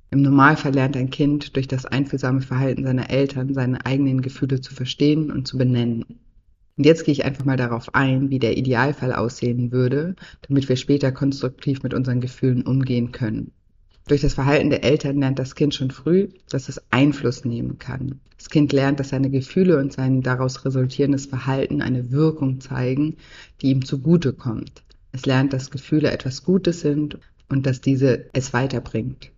Im 0.10 0.22
Normalfall 0.22 0.74
lernt 0.74 0.96
ein 0.96 1.10
Kind 1.10 1.56
durch 1.56 1.68
das 1.68 1.86
einfühlsame 1.86 2.42
Verhalten 2.42 2.84
seiner 2.84 3.10
Eltern 3.10 3.54
seine 3.54 3.86
eigenen 3.86 4.22
Gefühle 4.22 4.62
zu 4.62 4.74
verstehen 4.74 5.32
und 5.32 5.48
zu 5.48 5.58
benennen. 5.58 6.06
Und 6.78 6.86
jetzt 6.86 7.04
gehe 7.04 7.12
ich 7.12 7.26
einfach 7.26 7.44
mal 7.44 7.58
darauf 7.58 7.94
ein, 7.94 8.30
wie 8.30 8.40
der 8.40 8.56
Idealfall 8.56 9.12
aussehen 9.12 9.72
würde, 9.72 10.16
damit 10.48 10.70
wir 10.70 10.78
später 10.78 11.12
konstruktiv 11.12 11.84
mit 11.84 11.94
unseren 11.94 12.22
Gefühlen 12.22 12.62
umgehen 12.62 13.12
können. 13.12 13.52
Durch 14.08 14.22
das 14.22 14.36
Verhalten 14.36 14.70
der 14.70 14.86
Eltern 14.86 15.20
lernt 15.20 15.40
das 15.40 15.56
Kind 15.56 15.76
schon 15.76 15.92
früh, 15.92 16.30
dass 16.50 16.70
es 16.70 16.82
Einfluss 16.92 17.44
nehmen 17.44 17.78
kann. 17.78 18.22
Das 18.38 18.50
Kind 18.50 18.72
lernt, 18.72 19.02
dass 19.02 19.10
seine 19.10 19.30
Gefühle 19.30 19.78
und 19.78 19.92
sein 19.92 20.22
daraus 20.22 20.64
resultierendes 20.64 21.26
Verhalten 21.26 21.82
eine 21.82 22.12
Wirkung 22.12 22.62
zeigen, 22.62 23.18
die 23.62 23.72
ihm 23.72 23.84
zugutekommt. 23.84 24.84
Es 25.12 25.26
lernt, 25.26 25.52
dass 25.52 25.72
Gefühle 25.72 26.12
etwas 26.12 26.46
Gutes 26.46 26.80
sind 26.80 27.20
und 27.50 27.66
dass 27.66 27.82
diese 27.82 28.30
es 28.32 28.54
weiterbringt. 28.54 29.32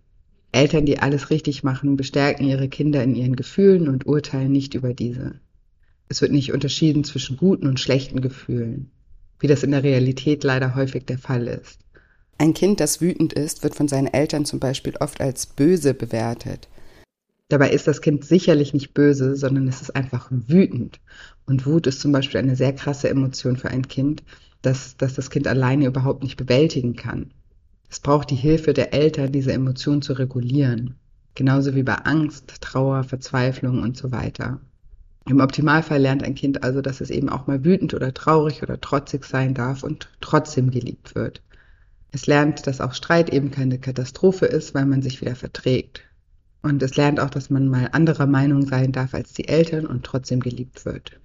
Eltern, 0.52 0.86
die 0.86 0.98
alles 0.98 1.30
richtig 1.30 1.62
machen, 1.62 1.96
bestärken 1.96 2.46
ihre 2.46 2.68
Kinder 2.68 3.02
in 3.02 3.14
ihren 3.14 3.36
Gefühlen 3.36 3.88
und 3.88 4.06
urteilen 4.06 4.52
nicht 4.52 4.74
über 4.74 4.94
diese. 4.94 5.40
Es 6.08 6.20
wird 6.20 6.32
nicht 6.32 6.52
unterschieden 6.52 7.04
zwischen 7.04 7.36
guten 7.36 7.68
und 7.68 7.78
schlechten 7.78 8.20
Gefühlen, 8.20 8.90
wie 9.38 9.46
das 9.46 9.62
in 9.62 9.70
der 9.70 9.84
Realität 9.84 10.42
leider 10.42 10.74
häufig 10.74 11.06
der 11.06 11.18
Fall 11.18 11.46
ist. 11.46 11.78
Ein 12.36 12.54
Kind, 12.54 12.80
das 12.80 13.00
wütend 13.00 13.32
ist, 13.32 13.62
wird 13.62 13.74
von 13.74 13.86
seinen 13.86 14.08
Eltern 14.08 14.44
zum 14.44 14.58
Beispiel 14.60 14.96
oft 14.98 15.20
als 15.20 15.46
böse 15.46 15.94
bewertet. 15.94 16.68
Dabei 17.48 17.70
ist 17.70 17.86
das 17.86 18.00
Kind 18.00 18.24
sicherlich 18.24 18.72
nicht 18.72 18.94
böse, 18.94 19.36
sondern 19.36 19.68
es 19.68 19.82
ist 19.82 19.94
einfach 19.94 20.28
wütend. 20.30 21.00
Und 21.46 21.66
Wut 21.66 21.86
ist 21.86 22.00
zum 22.00 22.12
Beispiel 22.12 22.38
eine 22.38 22.56
sehr 22.56 22.72
krasse 22.72 23.08
Emotion 23.08 23.56
für 23.56 23.68
ein 23.68 23.88
Kind, 23.88 24.22
dass, 24.62 24.96
dass 24.96 25.14
das 25.14 25.30
Kind 25.30 25.48
alleine 25.48 25.86
überhaupt 25.86 26.22
nicht 26.22 26.36
bewältigen 26.36 26.96
kann. 26.96 27.32
Es 27.90 27.98
braucht 27.98 28.30
die 28.30 28.36
Hilfe 28.36 28.72
der 28.72 28.94
Eltern, 28.94 29.32
diese 29.32 29.52
Emotionen 29.52 30.00
zu 30.00 30.12
regulieren. 30.12 30.94
Genauso 31.34 31.74
wie 31.74 31.82
bei 31.82 31.96
Angst, 31.96 32.54
Trauer, 32.60 33.02
Verzweiflung 33.04 33.82
und 33.82 33.96
so 33.96 34.12
weiter. 34.12 34.60
Im 35.26 35.40
Optimalfall 35.40 36.00
lernt 36.00 36.22
ein 36.22 36.34
Kind 36.34 36.62
also, 36.62 36.80
dass 36.80 37.00
es 37.00 37.10
eben 37.10 37.28
auch 37.28 37.46
mal 37.46 37.64
wütend 37.64 37.94
oder 37.94 38.14
traurig 38.14 38.62
oder 38.62 38.80
trotzig 38.80 39.24
sein 39.24 39.54
darf 39.54 39.82
und 39.82 40.08
trotzdem 40.20 40.70
geliebt 40.70 41.14
wird. 41.14 41.42
Es 42.12 42.26
lernt, 42.26 42.66
dass 42.66 42.80
auch 42.80 42.94
Streit 42.94 43.30
eben 43.30 43.50
keine 43.50 43.78
Katastrophe 43.78 44.46
ist, 44.46 44.74
weil 44.74 44.86
man 44.86 45.02
sich 45.02 45.20
wieder 45.20 45.36
verträgt. 45.36 46.02
Und 46.62 46.82
es 46.82 46.96
lernt 46.96 47.20
auch, 47.20 47.30
dass 47.30 47.50
man 47.50 47.68
mal 47.68 47.88
anderer 47.92 48.26
Meinung 48.26 48.66
sein 48.66 48.92
darf 48.92 49.14
als 49.14 49.32
die 49.32 49.48
Eltern 49.48 49.86
und 49.86 50.04
trotzdem 50.04 50.40
geliebt 50.40 50.84
wird. 50.84 51.19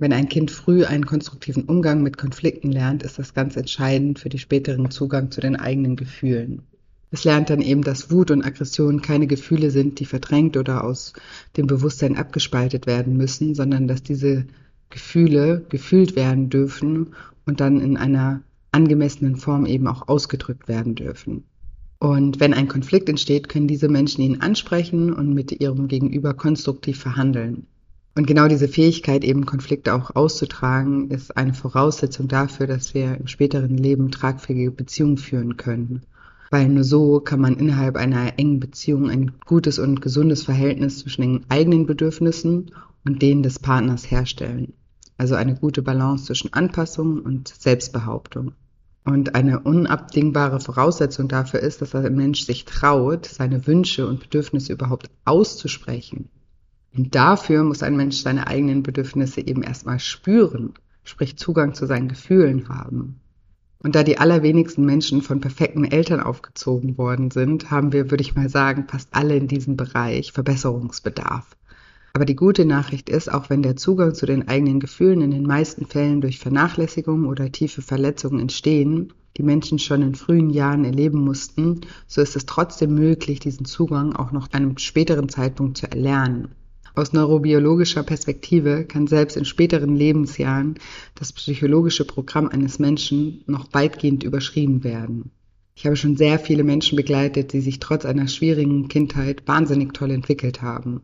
Wenn 0.00 0.14
ein 0.14 0.30
Kind 0.30 0.50
früh 0.50 0.86
einen 0.86 1.04
konstruktiven 1.04 1.64
Umgang 1.64 2.02
mit 2.02 2.16
Konflikten 2.16 2.72
lernt, 2.72 3.02
ist 3.02 3.18
das 3.18 3.34
ganz 3.34 3.54
entscheidend 3.56 4.18
für 4.18 4.30
den 4.30 4.40
späteren 4.40 4.90
Zugang 4.90 5.30
zu 5.30 5.42
den 5.42 5.56
eigenen 5.56 5.94
Gefühlen. 5.94 6.62
Es 7.10 7.24
lernt 7.24 7.50
dann 7.50 7.60
eben, 7.60 7.82
dass 7.82 8.10
Wut 8.10 8.30
und 8.30 8.42
Aggression 8.42 9.02
keine 9.02 9.26
Gefühle 9.26 9.70
sind, 9.70 10.00
die 10.00 10.06
verdrängt 10.06 10.56
oder 10.56 10.84
aus 10.84 11.12
dem 11.58 11.66
Bewusstsein 11.66 12.16
abgespaltet 12.16 12.86
werden 12.86 13.18
müssen, 13.18 13.54
sondern 13.54 13.88
dass 13.88 14.02
diese 14.02 14.46
Gefühle 14.88 15.66
gefühlt 15.68 16.16
werden 16.16 16.48
dürfen 16.48 17.08
und 17.44 17.60
dann 17.60 17.78
in 17.78 17.98
einer 17.98 18.40
angemessenen 18.72 19.36
Form 19.36 19.66
eben 19.66 19.86
auch 19.86 20.08
ausgedrückt 20.08 20.66
werden 20.66 20.94
dürfen. 20.94 21.44
Und 21.98 22.40
wenn 22.40 22.54
ein 22.54 22.68
Konflikt 22.68 23.10
entsteht, 23.10 23.50
können 23.50 23.68
diese 23.68 23.90
Menschen 23.90 24.22
ihn 24.22 24.40
ansprechen 24.40 25.12
und 25.12 25.34
mit 25.34 25.60
ihrem 25.60 25.88
Gegenüber 25.88 26.32
konstruktiv 26.32 26.98
verhandeln. 26.98 27.66
Und 28.14 28.26
genau 28.26 28.48
diese 28.48 28.68
Fähigkeit, 28.68 29.24
eben 29.24 29.46
Konflikte 29.46 29.94
auch 29.94 30.14
auszutragen, 30.16 31.10
ist 31.10 31.36
eine 31.36 31.54
Voraussetzung 31.54 32.28
dafür, 32.28 32.66
dass 32.66 32.92
wir 32.94 33.16
im 33.16 33.26
späteren 33.28 33.76
Leben 33.76 34.10
tragfähige 34.10 34.70
Beziehungen 34.70 35.16
führen 35.16 35.56
können 35.56 36.02
weil 36.50 36.68
nur 36.68 36.84
so 36.84 37.20
kann 37.20 37.40
man 37.40 37.56
innerhalb 37.56 37.96
einer 37.96 38.38
engen 38.38 38.58
Beziehung 38.58 39.08
ein 39.08 39.32
gutes 39.46 39.78
und 39.78 40.02
gesundes 40.02 40.42
Verhältnis 40.42 40.98
zwischen 40.98 41.22
den 41.22 41.44
eigenen 41.48 41.86
Bedürfnissen 41.86 42.72
und 43.04 43.22
denen 43.22 43.44
des 43.44 43.60
Partners 43.60 44.10
herstellen. 44.10 44.74
Also 45.16 45.36
eine 45.36 45.54
gute 45.54 45.82
Balance 45.82 46.24
zwischen 46.24 46.52
Anpassung 46.52 47.22
und 47.22 47.48
Selbstbehauptung. 47.48 48.52
Und 49.04 49.34
eine 49.34 49.60
unabdingbare 49.60 50.60
Voraussetzung 50.60 51.28
dafür 51.28 51.60
ist, 51.60 51.80
dass 51.82 51.94
ein 51.94 52.16
Mensch 52.16 52.44
sich 52.44 52.64
traut, 52.64 53.26
seine 53.26 53.66
Wünsche 53.66 54.06
und 54.06 54.20
Bedürfnisse 54.20 54.72
überhaupt 54.72 55.08
auszusprechen. 55.24 56.28
Und 56.96 57.14
dafür 57.14 57.62
muss 57.62 57.82
ein 57.82 57.96
Mensch 57.96 58.16
seine 58.16 58.46
eigenen 58.46 58.82
Bedürfnisse 58.82 59.40
eben 59.46 59.62
erstmal 59.62 60.00
spüren, 60.00 60.74
sprich 61.04 61.36
Zugang 61.36 61.74
zu 61.74 61.86
seinen 61.86 62.08
Gefühlen 62.08 62.68
haben. 62.68 63.20
Und 63.82 63.94
da 63.94 64.02
die 64.02 64.18
allerwenigsten 64.18 64.84
Menschen 64.84 65.22
von 65.22 65.40
perfekten 65.40 65.84
Eltern 65.84 66.20
aufgezogen 66.20 66.98
worden 66.98 67.30
sind, 67.30 67.70
haben 67.70 67.92
wir, 67.92 68.10
würde 68.10 68.22
ich 68.22 68.34
mal 68.34 68.50
sagen, 68.50 68.86
fast 68.88 69.08
alle 69.12 69.36
in 69.36 69.48
diesem 69.48 69.76
Bereich 69.76 70.32
Verbesserungsbedarf. 70.32 71.56
Aber 72.12 72.24
die 72.24 72.36
gute 72.36 72.64
Nachricht 72.64 73.08
ist, 73.08 73.32
auch 73.32 73.48
wenn 73.48 73.62
der 73.62 73.76
Zugang 73.76 74.14
zu 74.14 74.26
den 74.26 74.48
eigenen 74.48 74.80
Gefühlen 74.80 75.22
in 75.22 75.30
den 75.30 75.46
meisten 75.46 75.86
Fällen 75.86 76.20
durch 76.20 76.40
Vernachlässigung 76.40 77.24
oder 77.24 77.52
tiefe 77.52 77.82
Verletzungen 77.82 78.40
entstehen, 78.40 79.12
die 79.36 79.44
Menschen 79.44 79.78
schon 79.78 80.02
in 80.02 80.14
frühen 80.16 80.50
Jahren 80.50 80.84
erleben 80.84 81.20
mussten, 81.20 81.82
so 82.06 82.20
ist 82.20 82.36
es 82.36 82.46
trotzdem 82.46 82.94
möglich, 82.94 83.38
diesen 83.38 83.64
Zugang 83.64 84.14
auch 84.14 84.32
noch 84.32 84.52
einem 84.52 84.76
späteren 84.76 85.28
Zeitpunkt 85.28 85.78
zu 85.78 85.90
erlernen. 85.90 86.48
Aus 86.94 87.12
neurobiologischer 87.12 88.02
Perspektive 88.02 88.84
kann 88.84 89.06
selbst 89.06 89.36
in 89.36 89.44
späteren 89.44 89.96
Lebensjahren 89.96 90.74
das 91.14 91.32
psychologische 91.32 92.04
Programm 92.04 92.48
eines 92.48 92.78
Menschen 92.78 93.42
noch 93.46 93.72
weitgehend 93.72 94.24
überschrieben 94.24 94.84
werden. 94.84 95.30
Ich 95.74 95.86
habe 95.86 95.96
schon 95.96 96.16
sehr 96.16 96.38
viele 96.38 96.64
Menschen 96.64 96.96
begleitet, 96.96 97.52
die 97.52 97.60
sich 97.60 97.78
trotz 97.78 98.04
einer 98.04 98.28
schwierigen 98.28 98.88
Kindheit 98.88 99.46
wahnsinnig 99.46 99.94
toll 99.94 100.10
entwickelt 100.10 100.60
haben. 100.62 101.02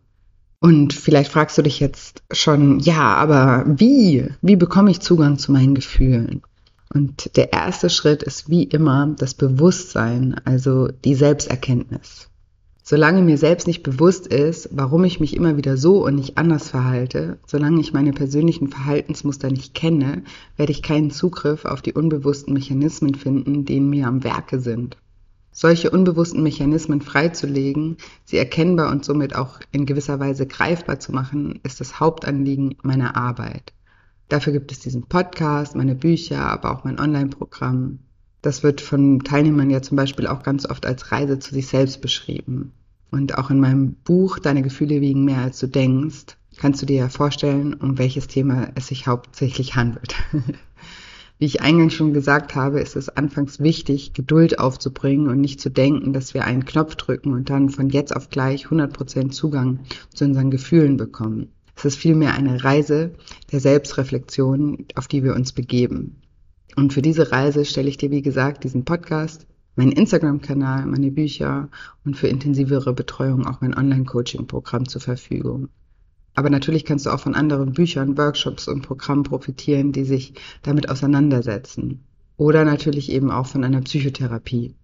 Und 0.61 0.93
vielleicht 0.93 1.31
fragst 1.31 1.57
du 1.59 1.63
dich 1.63 1.81
jetzt 1.81 2.23
schon, 2.33 2.81
ja, 2.81 3.15
aber 3.15 3.65
wie? 3.67 4.27
Wie 4.43 4.57
bekomme 4.57 4.91
ich 4.91 5.01
Zugang 5.01 5.39
zu 5.39 5.53
meinen 5.53 5.75
Gefühlen? 5.75 6.43
Und 6.93 7.37
der 7.37 7.53
erste 7.53 7.91
Schritt 7.91 8.23
ist 8.23 8.49
wie 8.49 8.65
immer 8.65 9.15
das 9.19 9.35
Bewusstsein, 9.35 10.41
also 10.45 10.89
die 10.89 11.15
Selbsterkenntnis. 11.15 12.29
Solange 12.89 13.21
mir 13.21 13.37
selbst 13.37 13.67
nicht 13.67 13.83
bewusst 13.83 14.29
ist, 14.29 14.69
warum 14.71 15.03
ich 15.03 15.19
mich 15.19 15.35
immer 15.35 15.57
wieder 15.57 15.77
so 15.77 16.07
und 16.07 16.15
nicht 16.15 16.39
anders 16.39 16.71
verhalte, 16.71 17.37
solange 17.45 17.81
ich 17.81 17.93
meine 17.93 18.13
persönlichen 18.13 18.69
Verhaltensmuster 18.69 19.51
nicht 19.51 19.75
kenne, 19.75 20.23
werde 20.57 20.71
ich 20.71 20.85
keinen 20.85 21.11
Zugriff 21.11 21.65
auf 21.65 21.83
die 21.83 21.95
unbewussten 21.95 22.55
Mechanismen 22.55 23.17
finden, 23.17 23.65
die 23.65 23.79
in 23.79 23.91
mir 23.91 24.07
am 24.07 24.23
Werke 24.23 24.61
sind. 24.61 24.97
Solche 25.51 25.91
unbewussten 25.91 26.45
Mechanismen 26.45 27.01
freizulegen, 27.01 27.97
sie 28.25 28.37
erkennbar 28.37 28.93
und 28.93 29.05
somit 29.05 29.35
auch 29.35 29.59
in 29.73 29.85
gewisser 29.85 30.21
Weise 30.21 30.47
greifbar 30.47 31.01
zu 31.01 31.11
machen, 31.11 31.59
ist 31.65 31.81
das 31.81 31.99
Hauptanliegen 31.99 32.77
meiner 32.85 33.17
Arbeit. 33.17 33.73
Dafür 34.29 34.53
gibt 34.53 34.71
es 34.71 34.79
diesen 34.79 35.09
Podcast, 35.09 35.75
meine 35.75 35.97
Bücher, 35.97 36.39
aber 36.39 36.71
auch 36.71 36.85
mein 36.85 37.01
Online-Programm. 37.01 37.99
Das 38.43 38.63
wird 38.63 38.81
von 38.81 39.21
Teilnehmern 39.21 39.71
ja 39.71 39.83
zum 39.83 39.97
Beispiel 39.97 40.27
auch 40.27 40.43
ganz 40.43 40.67
oft 40.67 40.87
als 40.87 41.11
Reise 41.13 41.39
zu 41.39 41.55
sich 41.55 41.67
selbst 41.67 42.01
beschrieben. 42.01 42.73
Und 43.11 43.39
auch 43.39 43.51
in 43.51 43.61
meinem 43.61 43.95
Buch 44.05 44.39
Deine 44.39 44.63
Gefühle 44.63 45.01
wiegen 45.01 45.25
mehr 45.25 45.39
als 45.39 45.59
du 45.59 45.69
denkst, 45.69 46.37
kannst 46.57 46.83
du 46.83 46.87
dir 46.87 46.97
ja 46.97 47.09
vorstellen, 47.09 47.75
um 47.75 47.99
welches 47.99 48.27
Thema 48.29 48.69
es 48.75 48.89
sich 48.89 49.07
hauptsächlich 49.07 49.77
handelt. 49.77 50.15
Wie 51.39 51.45
ich 51.45 51.61
eingangs 51.61 51.93
schon 51.93 52.15
gesagt 52.15 52.55
habe, 52.55 52.81
ist 52.81 52.97
es 52.97 53.11
anfangs 53.11 53.61
wichtig, 53.61 54.15
Geduld 54.15 54.59
aufzubringen 54.59 55.29
und 55.29 55.39
nicht 55.39 55.61
zu 55.61 55.71
denken, 55.71 56.15
dass 56.15 56.33
wir 56.33 56.45
einen 56.45 56.65
Knopf 56.65 56.95
drücken 56.95 57.35
und 57.35 57.51
dann 57.51 57.69
von 57.69 57.91
jetzt 57.91 58.17
auf 58.17 58.31
gleich 58.31 58.67
100% 58.67 59.31
Zugang 59.31 59.81
zu 60.15 60.25
unseren 60.25 60.51
Gefühlen 60.51 60.97
bekommen. 60.97 61.49
Es 61.77 61.85
ist 61.85 61.99
vielmehr 61.99 62.33
eine 62.33 62.65
Reise 62.65 63.13
der 63.53 63.61
Selbstreflexion, 63.61 64.87
auf 64.95 65.09
die 65.09 65.23
wir 65.23 65.35
uns 65.35 65.53
begeben. 65.53 66.23
Und 66.77 66.93
für 66.93 67.03
diese 67.03 67.33
Reise 67.33 67.65
stelle 67.65 67.89
ich 67.89 67.97
dir, 67.97 68.11
wie 68.11 68.23
gesagt, 68.23 68.63
diesen 68.63 68.85
Podcast, 68.85 69.47
meinen 69.77 69.93
Instagram-Kanal, 69.93 70.85
meine 70.87 71.11
Bücher 71.11 71.71
und 72.05 72.17
für 72.17 72.29
intensivere 72.29 72.93
Betreuung 72.93 73.47
auch 73.47 73.63
mein 73.63 73.75
Online-Coaching-Programm 73.75 74.87
zur 74.87 75.01
Verfügung. 75.01 75.69
Aber 76.35 76.51
natürlich 76.51 76.85
kannst 76.85 77.07
du 77.07 77.11
auch 77.11 77.21
von 77.21 77.35
anderen 77.35 77.73
Büchern, 77.73 78.19
Workshops 78.19 78.69
und 78.69 78.83
Programmen 78.83 79.23
profitieren, 79.23 79.93
die 79.93 80.05
sich 80.05 80.35
damit 80.63 80.91
auseinandersetzen. 80.91 82.05
Oder 82.37 82.67
natürlich 82.67 83.11
eben 83.11 83.31
auch 83.31 83.47
von 83.47 83.65
einer 83.65 83.81
Psychotherapie. 83.81 84.75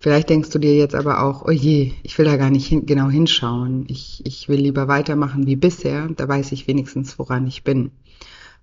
Vielleicht 0.00 0.28
denkst 0.28 0.50
du 0.50 0.58
dir 0.58 0.76
jetzt 0.76 0.94
aber 0.94 1.22
auch, 1.22 1.46
oh 1.46 1.50
je, 1.50 1.92
ich 2.02 2.18
will 2.18 2.26
da 2.26 2.36
gar 2.36 2.50
nicht 2.50 2.66
hin, 2.66 2.84
genau 2.84 3.08
hinschauen. 3.08 3.86
Ich, 3.88 4.20
ich 4.26 4.50
will 4.50 4.60
lieber 4.60 4.86
weitermachen 4.86 5.46
wie 5.46 5.56
bisher, 5.56 6.08
da 6.08 6.28
weiß 6.28 6.52
ich 6.52 6.68
wenigstens, 6.68 7.18
woran 7.18 7.46
ich 7.46 7.64
bin. 7.64 7.90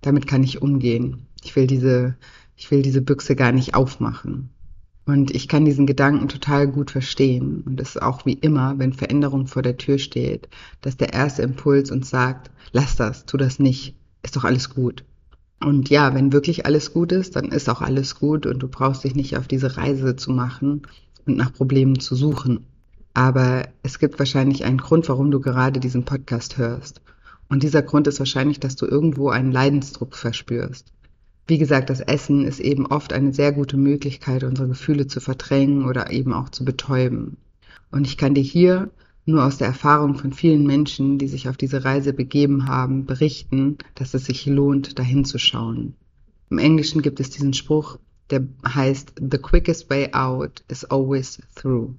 Damit 0.02 0.28
kann 0.28 0.44
ich 0.44 0.62
umgehen. 0.62 1.26
Ich 1.42 1.56
will 1.56 1.66
diese 1.66 2.16
ich 2.56 2.70
will 2.70 2.82
diese 2.82 3.02
Büchse 3.02 3.36
gar 3.36 3.52
nicht 3.52 3.74
aufmachen. 3.74 4.50
Und 5.04 5.30
ich 5.32 5.46
kann 5.46 5.64
diesen 5.64 5.86
Gedanken 5.86 6.28
total 6.28 6.66
gut 6.66 6.90
verstehen. 6.90 7.62
Und 7.64 7.80
es 7.80 7.90
ist 7.90 8.02
auch 8.02 8.26
wie 8.26 8.32
immer, 8.32 8.78
wenn 8.78 8.92
Veränderung 8.92 9.46
vor 9.46 9.62
der 9.62 9.76
Tür 9.76 9.98
steht, 9.98 10.48
dass 10.80 10.96
der 10.96 11.12
erste 11.12 11.42
Impuls 11.42 11.92
uns 11.92 12.10
sagt, 12.10 12.50
lass 12.72 12.96
das, 12.96 13.24
tu 13.24 13.36
das 13.36 13.60
nicht, 13.60 13.94
ist 14.22 14.34
doch 14.34 14.42
alles 14.42 14.70
gut. 14.70 15.04
Und 15.60 15.88
ja, 15.90 16.14
wenn 16.14 16.32
wirklich 16.32 16.66
alles 16.66 16.92
gut 16.92 17.12
ist, 17.12 17.36
dann 17.36 17.46
ist 17.46 17.68
auch 17.68 17.82
alles 17.82 18.16
gut 18.18 18.46
und 18.46 18.58
du 18.58 18.68
brauchst 18.68 19.04
dich 19.04 19.14
nicht 19.14 19.36
auf 19.36 19.46
diese 19.46 19.76
Reise 19.76 20.16
zu 20.16 20.32
machen 20.32 20.82
und 21.24 21.36
nach 21.36 21.52
Problemen 21.52 22.00
zu 22.00 22.14
suchen. 22.14 22.66
Aber 23.14 23.68
es 23.82 23.98
gibt 23.98 24.18
wahrscheinlich 24.18 24.64
einen 24.64 24.78
Grund, 24.78 25.08
warum 25.08 25.30
du 25.30 25.40
gerade 25.40 25.80
diesen 25.80 26.04
Podcast 26.04 26.58
hörst. 26.58 27.00
Und 27.48 27.62
dieser 27.62 27.82
Grund 27.82 28.08
ist 28.08 28.18
wahrscheinlich, 28.18 28.60
dass 28.60 28.76
du 28.76 28.86
irgendwo 28.86 29.30
einen 29.30 29.52
Leidensdruck 29.52 30.16
verspürst. 30.16 30.92
Wie 31.48 31.58
gesagt, 31.58 31.90
das 31.90 32.00
Essen 32.00 32.44
ist 32.44 32.58
eben 32.58 32.86
oft 32.86 33.12
eine 33.12 33.32
sehr 33.32 33.52
gute 33.52 33.76
Möglichkeit, 33.76 34.42
unsere 34.42 34.68
Gefühle 34.68 35.06
zu 35.06 35.20
verdrängen 35.20 35.84
oder 35.84 36.10
eben 36.10 36.32
auch 36.32 36.48
zu 36.48 36.64
betäuben. 36.64 37.36
Und 37.92 38.06
ich 38.06 38.16
kann 38.16 38.34
dir 38.34 38.42
hier 38.42 38.90
nur 39.26 39.44
aus 39.44 39.58
der 39.58 39.68
Erfahrung 39.68 40.16
von 40.16 40.32
vielen 40.32 40.66
Menschen, 40.66 41.18
die 41.18 41.28
sich 41.28 41.48
auf 41.48 41.56
diese 41.56 41.84
Reise 41.84 42.12
begeben 42.12 42.66
haben, 42.66 43.06
berichten, 43.06 43.78
dass 43.94 44.14
es 44.14 44.24
sich 44.24 44.46
lohnt, 44.46 44.98
dahin 44.98 45.24
zu 45.24 45.38
schauen. 45.38 45.94
Im 46.50 46.58
Englischen 46.58 47.02
gibt 47.02 47.20
es 47.20 47.30
diesen 47.30 47.52
Spruch, 47.52 47.98
der 48.30 48.46
heißt, 48.66 49.14
The 49.20 49.38
quickest 49.38 49.88
way 49.88 50.12
out 50.12 50.64
is 50.68 50.84
always 50.84 51.40
through. 51.54 51.94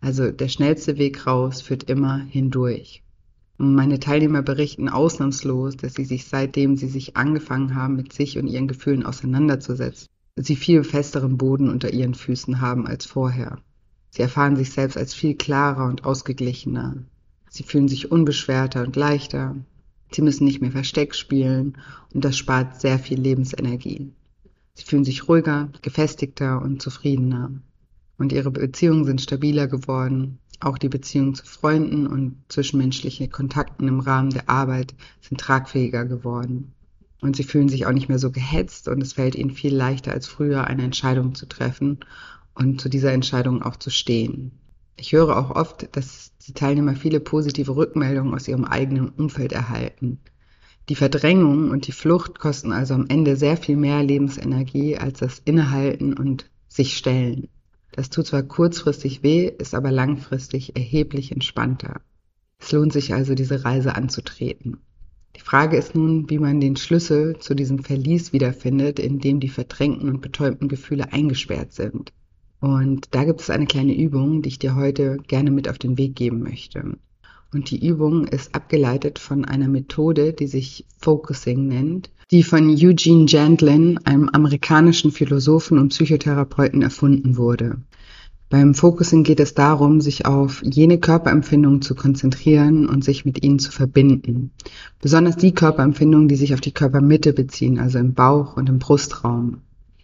Also 0.00 0.30
der 0.30 0.48
schnellste 0.48 0.98
Weg 0.98 1.26
raus 1.26 1.60
führt 1.62 1.84
immer 1.84 2.18
hindurch. 2.18 3.02
Meine 3.62 4.00
Teilnehmer 4.00 4.40
berichten 4.40 4.88
ausnahmslos, 4.88 5.76
dass 5.76 5.92
sie 5.92 6.06
sich 6.06 6.24
seitdem 6.24 6.78
sie 6.78 6.88
sich 6.88 7.18
angefangen 7.18 7.74
haben, 7.74 7.94
mit 7.94 8.10
sich 8.10 8.38
und 8.38 8.46
ihren 8.46 8.68
Gefühlen 8.68 9.04
auseinanderzusetzen, 9.04 10.08
sie 10.34 10.56
viel 10.56 10.82
festeren 10.82 11.36
Boden 11.36 11.68
unter 11.68 11.92
ihren 11.92 12.14
Füßen 12.14 12.62
haben 12.62 12.86
als 12.86 13.04
vorher. 13.04 13.58
Sie 14.08 14.22
erfahren 14.22 14.56
sich 14.56 14.70
selbst 14.70 14.96
als 14.96 15.12
viel 15.12 15.34
klarer 15.34 15.88
und 15.88 16.06
ausgeglichener. 16.06 16.96
Sie 17.50 17.62
fühlen 17.62 17.86
sich 17.86 18.10
unbeschwerter 18.10 18.82
und 18.82 18.96
leichter. 18.96 19.56
Sie 20.10 20.22
müssen 20.22 20.44
nicht 20.44 20.62
mehr 20.62 20.72
Versteck 20.72 21.14
spielen 21.14 21.76
und 22.14 22.24
das 22.24 22.38
spart 22.38 22.80
sehr 22.80 22.98
viel 22.98 23.20
Lebensenergie. 23.20 24.10
Sie 24.72 24.84
fühlen 24.86 25.04
sich 25.04 25.28
ruhiger, 25.28 25.68
gefestigter 25.82 26.62
und 26.62 26.80
zufriedener. 26.80 27.52
Und 28.16 28.32
ihre 28.32 28.50
Beziehungen 28.50 29.04
sind 29.04 29.20
stabiler 29.20 29.68
geworden. 29.68 30.38
Auch 30.60 30.76
die 30.76 30.90
Beziehungen 30.90 31.34
zu 31.34 31.46
Freunden 31.46 32.06
und 32.06 32.36
zwischenmenschliche 32.48 33.28
Kontakten 33.28 33.88
im 33.88 34.00
Rahmen 34.00 34.30
der 34.30 34.48
Arbeit 34.50 34.94
sind 35.22 35.40
tragfähiger 35.40 36.04
geworden. 36.04 36.72
Und 37.22 37.36
sie 37.36 37.44
fühlen 37.44 37.68
sich 37.68 37.86
auch 37.86 37.92
nicht 37.92 38.08
mehr 38.08 38.18
so 38.18 38.30
gehetzt 38.30 38.88
und 38.88 39.02
es 39.02 39.14
fällt 39.14 39.34
ihnen 39.34 39.50
viel 39.50 39.74
leichter 39.74 40.12
als 40.12 40.26
früher, 40.26 40.66
eine 40.66 40.84
Entscheidung 40.84 41.34
zu 41.34 41.46
treffen 41.46 41.98
und 42.54 42.80
zu 42.80 42.88
dieser 42.88 43.12
Entscheidung 43.12 43.62
auch 43.62 43.76
zu 43.76 43.90
stehen. 43.90 44.52
Ich 44.96 45.12
höre 45.12 45.36
auch 45.36 45.50
oft, 45.50 45.96
dass 45.96 46.32
die 46.46 46.52
Teilnehmer 46.52 46.94
viele 46.94 47.20
positive 47.20 47.74
Rückmeldungen 47.74 48.34
aus 48.34 48.48
ihrem 48.48 48.66
eigenen 48.66 49.08
Umfeld 49.08 49.52
erhalten. 49.52 50.18
Die 50.90 50.94
Verdrängung 50.94 51.70
und 51.70 51.86
die 51.86 51.92
Flucht 51.92 52.38
kosten 52.38 52.72
also 52.72 52.94
am 52.94 53.06
Ende 53.08 53.36
sehr 53.36 53.56
viel 53.56 53.76
mehr 53.76 54.02
Lebensenergie 54.02 54.98
als 54.98 55.20
das 55.20 55.40
Innehalten 55.44 56.14
und 56.14 56.50
sich 56.68 56.96
stellen. 56.96 57.48
Das 57.92 58.10
tut 58.10 58.26
zwar 58.26 58.42
kurzfristig 58.42 59.22
weh, 59.22 59.46
ist 59.46 59.74
aber 59.74 59.90
langfristig 59.90 60.76
erheblich 60.76 61.32
entspannter. 61.32 62.00
Es 62.58 62.72
lohnt 62.72 62.92
sich 62.92 63.14
also, 63.14 63.34
diese 63.34 63.64
Reise 63.64 63.94
anzutreten. 63.94 64.78
Die 65.36 65.40
Frage 65.40 65.76
ist 65.76 65.94
nun, 65.94 66.28
wie 66.28 66.38
man 66.38 66.60
den 66.60 66.76
Schlüssel 66.76 67.38
zu 67.38 67.54
diesem 67.54 67.82
Verlies 67.82 68.32
wiederfindet, 68.32 68.98
in 68.98 69.18
dem 69.18 69.40
die 69.40 69.48
verdrängten 69.48 70.08
und 70.08 70.20
betäubten 70.20 70.68
Gefühle 70.68 71.12
eingesperrt 71.12 71.72
sind. 71.72 72.12
Und 72.60 73.14
da 73.14 73.24
gibt 73.24 73.40
es 73.40 73.50
eine 73.50 73.66
kleine 73.66 73.96
Übung, 73.96 74.42
die 74.42 74.50
ich 74.50 74.58
dir 74.58 74.74
heute 74.74 75.16
gerne 75.26 75.50
mit 75.50 75.68
auf 75.68 75.78
den 75.78 75.96
Weg 75.96 76.14
geben 76.14 76.42
möchte. 76.42 76.98
Und 77.52 77.70
die 77.70 77.84
Übung 77.84 78.26
ist 78.26 78.54
abgeleitet 78.54 79.18
von 79.18 79.44
einer 79.44 79.68
Methode, 79.68 80.32
die 80.32 80.46
sich 80.46 80.86
Focusing 80.98 81.66
nennt, 81.66 82.10
die 82.30 82.44
von 82.44 82.70
Eugene 82.70 83.26
Jantlin, 83.26 83.98
einem 84.04 84.28
amerikanischen 84.28 85.10
Philosophen 85.10 85.78
und 85.78 85.88
Psychotherapeuten, 85.88 86.80
erfunden 86.80 87.36
wurde. 87.36 87.78
Beim 88.48 88.74
Focusing 88.74 89.22
geht 89.22 89.40
es 89.40 89.54
darum, 89.54 90.00
sich 90.00 90.26
auf 90.26 90.62
jene 90.64 90.98
Körperempfindungen 90.98 91.82
zu 91.82 91.94
konzentrieren 91.94 92.88
und 92.88 93.04
sich 93.04 93.24
mit 93.24 93.44
ihnen 93.44 93.58
zu 93.58 93.70
verbinden. 93.70 94.50
Besonders 95.00 95.36
die 95.36 95.52
Körperempfindungen, 95.52 96.28
die 96.28 96.36
sich 96.36 96.54
auf 96.54 96.60
die 96.60 96.72
Körpermitte 96.72 97.32
beziehen, 97.32 97.78
also 97.78 97.98
im 97.98 98.14
Bauch 98.14 98.56
und 98.56 98.68
im 98.68 98.78
Brustraum. 98.78 99.58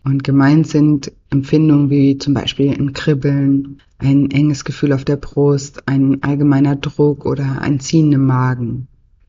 Und 0.04 0.22
gemeint 0.22 0.68
sind 0.68 1.10
Empfindungen 1.30 1.90
wie 1.90 2.18
zum 2.18 2.34
Beispiel 2.34 2.70
ein 2.70 2.92
Kribbeln, 2.92 3.80
ein 3.98 4.30
enges 4.30 4.64
Gefühl 4.64 4.92
auf 4.92 5.04
der 5.04 5.16
Brust, 5.16 5.82
ein 5.86 6.22
allgemeiner 6.22 6.76
Druck 6.76 7.26
oder 7.26 7.60
ein 7.60 7.80
Ziehen 7.80 8.12
im 8.12 8.26
Magen. 8.26 8.86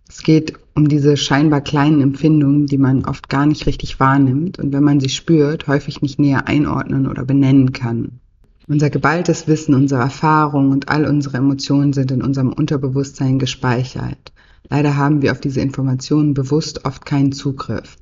Es 0.09 0.23
geht 0.23 0.53
um 0.73 0.87
diese 0.87 1.17
scheinbar 1.17 1.61
kleinen 1.61 2.01
Empfindungen, 2.01 2.65
die 2.65 2.77
man 2.77 3.05
oft 3.05 3.29
gar 3.29 3.45
nicht 3.45 3.65
richtig 3.65 3.99
wahrnimmt 3.99 4.57
und 4.57 4.71
wenn 4.71 4.83
man 4.83 4.99
sie 4.99 5.09
spürt, 5.09 5.67
häufig 5.67 6.01
nicht 6.01 6.19
näher 6.19 6.47
einordnen 6.47 7.07
oder 7.07 7.25
benennen 7.25 7.73
kann. 7.73 8.19
Unser 8.67 8.89
geballtes 8.89 9.47
Wissen, 9.47 9.75
unsere 9.75 10.01
Erfahrungen 10.01 10.71
und 10.71 10.89
all 10.89 11.05
unsere 11.05 11.37
Emotionen 11.37 11.93
sind 11.93 12.11
in 12.11 12.21
unserem 12.21 12.51
Unterbewusstsein 12.51 13.39
gespeichert. 13.39 14.33
Leider 14.69 14.97
haben 14.97 15.21
wir 15.21 15.31
auf 15.31 15.39
diese 15.39 15.61
Informationen 15.61 16.33
bewusst 16.33 16.85
oft 16.85 17.05
keinen 17.05 17.31
Zugriff. 17.31 17.95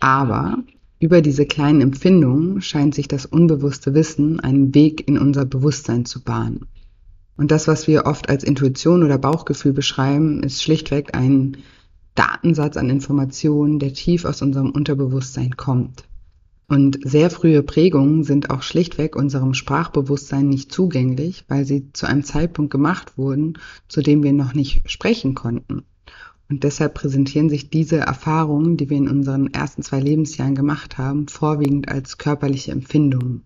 Aber 0.00 0.58
über 0.98 1.20
diese 1.20 1.44
kleinen 1.44 1.82
Empfindungen 1.82 2.62
scheint 2.62 2.94
sich 2.94 3.08
das 3.08 3.26
unbewusste 3.26 3.92
Wissen 3.92 4.40
einen 4.40 4.74
Weg 4.74 5.06
in 5.06 5.18
unser 5.18 5.44
Bewusstsein 5.44 6.06
zu 6.06 6.22
bahnen. 6.22 6.66
Und 7.36 7.50
das, 7.50 7.68
was 7.68 7.86
wir 7.86 8.06
oft 8.06 8.28
als 8.28 8.44
Intuition 8.44 9.02
oder 9.02 9.18
Bauchgefühl 9.18 9.72
beschreiben, 9.72 10.42
ist 10.42 10.62
schlichtweg 10.62 11.14
ein 11.14 11.58
Datensatz 12.14 12.76
an 12.76 12.88
Informationen, 12.88 13.78
der 13.78 13.92
tief 13.92 14.24
aus 14.24 14.40
unserem 14.40 14.70
Unterbewusstsein 14.70 15.56
kommt. 15.56 16.04
Und 16.68 16.98
sehr 17.04 17.30
frühe 17.30 17.62
Prägungen 17.62 18.24
sind 18.24 18.50
auch 18.50 18.62
schlichtweg 18.62 19.14
unserem 19.14 19.54
Sprachbewusstsein 19.54 20.48
nicht 20.48 20.72
zugänglich, 20.72 21.44
weil 21.46 21.64
sie 21.64 21.92
zu 21.92 22.06
einem 22.06 22.24
Zeitpunkt 22.24 22.72
gemacht 22.72 23.16
wurden, 23.16 23.58
zu 23.86 24.00
dem 24.00 24.24
wir 24.24 24.32
noch 24.32 24.52
nicht 24.52 24.90
sprechen 24.90 25.34
konnten. 25.34 25.82
Und 26.48 26.64
deshalb 26.64 26.94
präsentieren 26.94 27.50
sich 27.50 27.70
diese 27.70 27.98
Erfahrungen, 27.98 28.76
die 28.76 28.88
wir 28.90 28.96
in 28.96 29.08
unseren 29.08 29.52
ersten 29.52 29.82
zwei 29.82 30.00
Lebensjahren 30.00 30.54
gemacht 30.54 30.98
haben, 30.98 31.28
vorwiegend 31.28 31.88
als 31.88 32.18
körperliche 32.18 32.72
Empfindungen. 32.72 33.42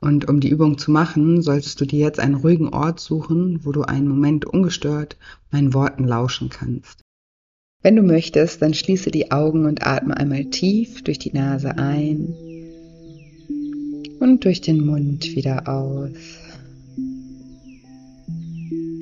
Und 0.00 0.28
um 0.28 0.40
die 0.40 0.50
Übung 0.50 0.78
zu 0.78 0.90
machen, 0.90 1.42
solltest 1.42 1.80
du 1.80 1.86
dir 1.86 2.00
jetzt 2.00 2.20
einen 2.20 2.34
ruhigen 2.34 2.68
Ort 2.68 3.00
suchen, 3.00 3.60
wo 3.64 3.72
du 3.72 3.82
einen 3.82 4.08
Moment 4.08 4.44
ungestört 4.44 5.16
meinen 5.50 5.74
Worten 5.74 6.04
lauschen 6.04 6.50
kannst. 6.50 7.00
Wenn 7.82 7.96
du 7.96 8.02
möchtest, 8.02 8.62
dann 8.62 8.74
schließe 8.74 9.10
die 9.10 9.30
Augen 9.30 9.64
und 9.64 9.86
atme 9.86 10.16
einmal 10.16 10.46
tief 10.46 11.02
durch 11.02 11.18
die 11.18 11.32
Nase 11.32 11.78
ein 11.78 12.34
und 14.18 14.44
durch 14.44 14.60
den 14.60 14.84
Mund 14.84 15.36
wieder 15.36 15.68
aus. 15.68 16.10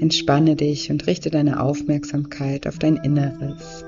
Entspanne 0.00 0.54
dich 0.54 0.90
und 0.90 1.06
richte 1.06 1.30
deine 1.30 1.60
Aufmerksamkeit 1.60 2.66
auf 2.66 2.78
dein 2.78 2.96
Inneres. 2.96 3.84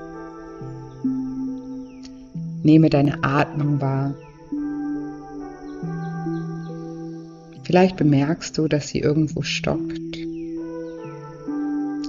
Nehme 2.63 2.89
deine 2.89 3.23
Atmung 3.23 3.79
wahr. 3.79 4.15
Vielleicht 7.67 7.97
bemerkst 7.97 8.57
du, 8.57 8.69
dass 8.69 8.87
sie 8.87 8.99
irgendwo 8.99 9.41
stockt. 9.41 10.15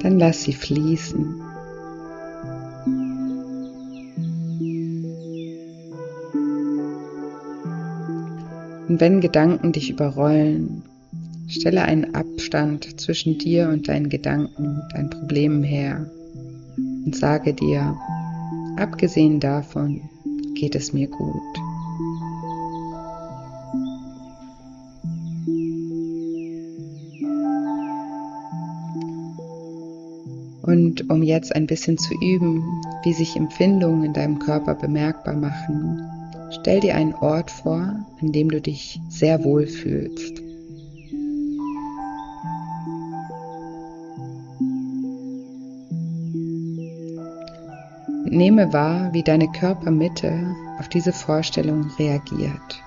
Dann 0.05 0.21
lass 0.21 0.45
sie 0.45 0.53
fließen. 0.53 1.35
Und 8.87 9.01
wenn 9.01 9.21
Gedanken 9.21 9.73
dich 9.73 9.91
überrollen, 9.91 10.85
Stelle 11.49 11.83
einen 11.83 12.15
Abstand 12.15 13.01
zwischen 13.01 13.39
dir 13.39 13.69
und 13.71 13.89
deinen 13.89 14.11
Gedanken, 14.11 14.83
deinen 14.93 15.11
Problemen 15.11 15.65
her 15.65 16.09
und 17.05 17.17
sage 17.17 17.53
dir, 17.53 17.97
abgesehen 18.77 19.41
davon 19.41 20.03
geht 20.55 20.77
es 20.77 20.93
mir 20.93 21.09
gut. 21.09 21.38
Jetzt 31.39 31.55
ein 31.55 31.69
bisschen 31.69 31.97
zu 31.97 32.15
üben, 32.15 32.65
wie 33.05 33.13
sich 33.13 33.37
Empfindungen 33.37 34.03
in 34.03 34.13
deinem 34.13 34.41
Körper 34.41 34.75
bemerkbar 34.75 35.37
machen, 35.37 36.03
stell 36.51 36.81
dir 36.81 36.97
einen 36.97 37.15
Ort 37.15 37.53
vor, 37.53 37.95
an 38.21 38.33
dem 38.33 38.51
du 38.51 38.61
dich 38.61 39.01
sehr 39.09 39.45
wohl 39.45 39.69
fühlst. 39.69 40.43
Nehme 48.31 48.73
wahr, 48.73 49.13
wie 49.13 49.23
deine 49.23 49.49
Körpermitte 49.53 50.57
auf 50.81 50.89
diese 50.89 51.13
Vorstellung 51.13 51.89
reagiert. 51.99 52.83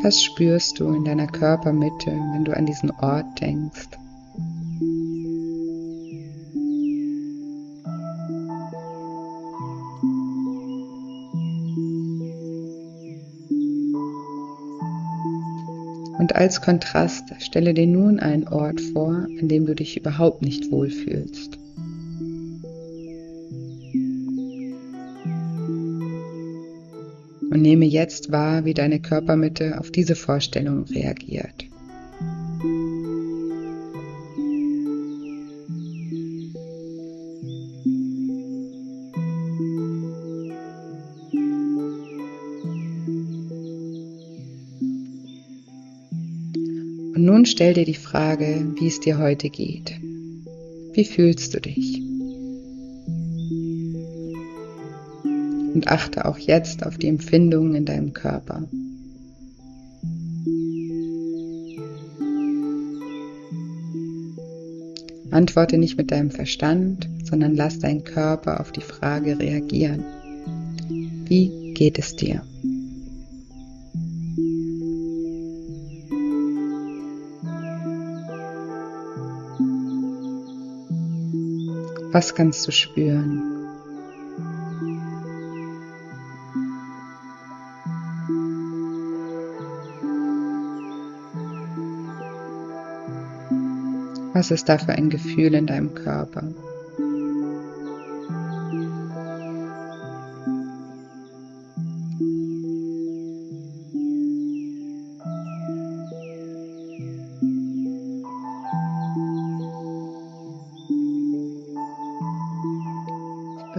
Was 0.00 0.22
spürst 0.22 0.78
du 0.78 0.92
in 0.92 1.04
deiner 1.04 1.26
Körpermitte, 1.26 2.12
wenn 2.32 2.44
du 2.44 2.56
an 2.56 2.66
diesen 2.66 2.90
Ort 2.92 3.40
denkst? 3.40 3.88
Und 16.18 16.36
als 16.36 16.62
Kontrast 16.62 17.24
stelle 17.40 17.74
dir 17.74 17.86
nun 17.86 18.20
einen 18.20 18.46
Ort 18.46 18.80
vor, 18.80 19.26
an 19.40 19.48
dem 19.48 19.66
du 19.66 19.74
dich 19.74 19.96
überhaupt 19.96 20.42
nicht 20.42 20.70
wohlfühlst. 20.70 21.57
Und 27.58 27.62
nehme 27.62 27.86
jetzt 27.86 28.30
wahr, 28.30 28.64
wie 28.64 28.72
deine 28.72 29.00
Körpermitte 29.00 29.80
auf 29.80 29.90
diese 29.90 30.14
Vorstellung 30.14 30.84
reagiert. 30.84 31.64
Und 47.16 47.24
nun 47.24 47.44
stell 47.44 47.74
dir 47.74 47.84
die 47.84 47.94
Frage, 47.94 48.72
wie 48.78 48.86
es 48.86 49.00
dir 49.00 49.18
heute 49.18 49.50
geht. 49.50 49.98
Wie 50.92 51.04
fühlst 51.04 51.54
du 51.54 51.60
dich? 51.60 51.97
Und 55.78 55.86
achte 55.86 56.24
auch 56.24 56.38
jetzt 56.38 56.84
auf 56.84 56.98
die 56.98 57.06
Empfindungen 57.06 57.72
in 57.76 57.84
deinem 57.84 58.12
Körper. 58.12 58.64
Antworte 65.30 65.78
nicht 65.78 65.96
mit 65.96 66.10
deinem 66.10 66.32
Verstand, 66.32 67.08
sondern 67.22 67.54
lass 67.54 67.78
deinen 67.78 68.02
Körper 68.02 68.58
auf 68.58 68.72
die 68.72 68.80
Frage 68.80 69.38
reagieren. 69.38 70.02
Wie 71.28 71.74
geht 71.74 72.00
es 72.00 72.16
dir? 72.16 72.42
Was 82.10 82.34
kannst 82.34 82.66
du 82.66 82.72
spüren? 82.72 83.47
Was 94.38 94.52
ist 94.52 94.68
da 94.68 94.78
für 94.78 94.92
ein 94.92 95.10
Gefühl 95.10 95.52
in 95.52 95.66
deinem 95.66 95.94
Körper? 95.94 96.44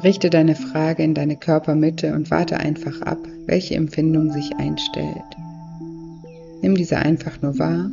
Richte 0.04 0.30
deine 0.30 0.56
Frage 0.56 1.04
in 1.04 1.14
deine 1.14 1.38
Körpermitte 1.38 2.14
und 2.14 2.30
warte 2.32 2.58
einfach 2.58 3.02
ab, 3.04 3.20
welche 3.46 3.76
Empfindung 3.76 4.34
sich 4.34 4.54
einstellt. 4.58 5.24
Nimm 6.62 6.76
diese 6.76 6.98
einfach 6.98 7.42
nur 7.42 7.58
wahr, 7.60 7.90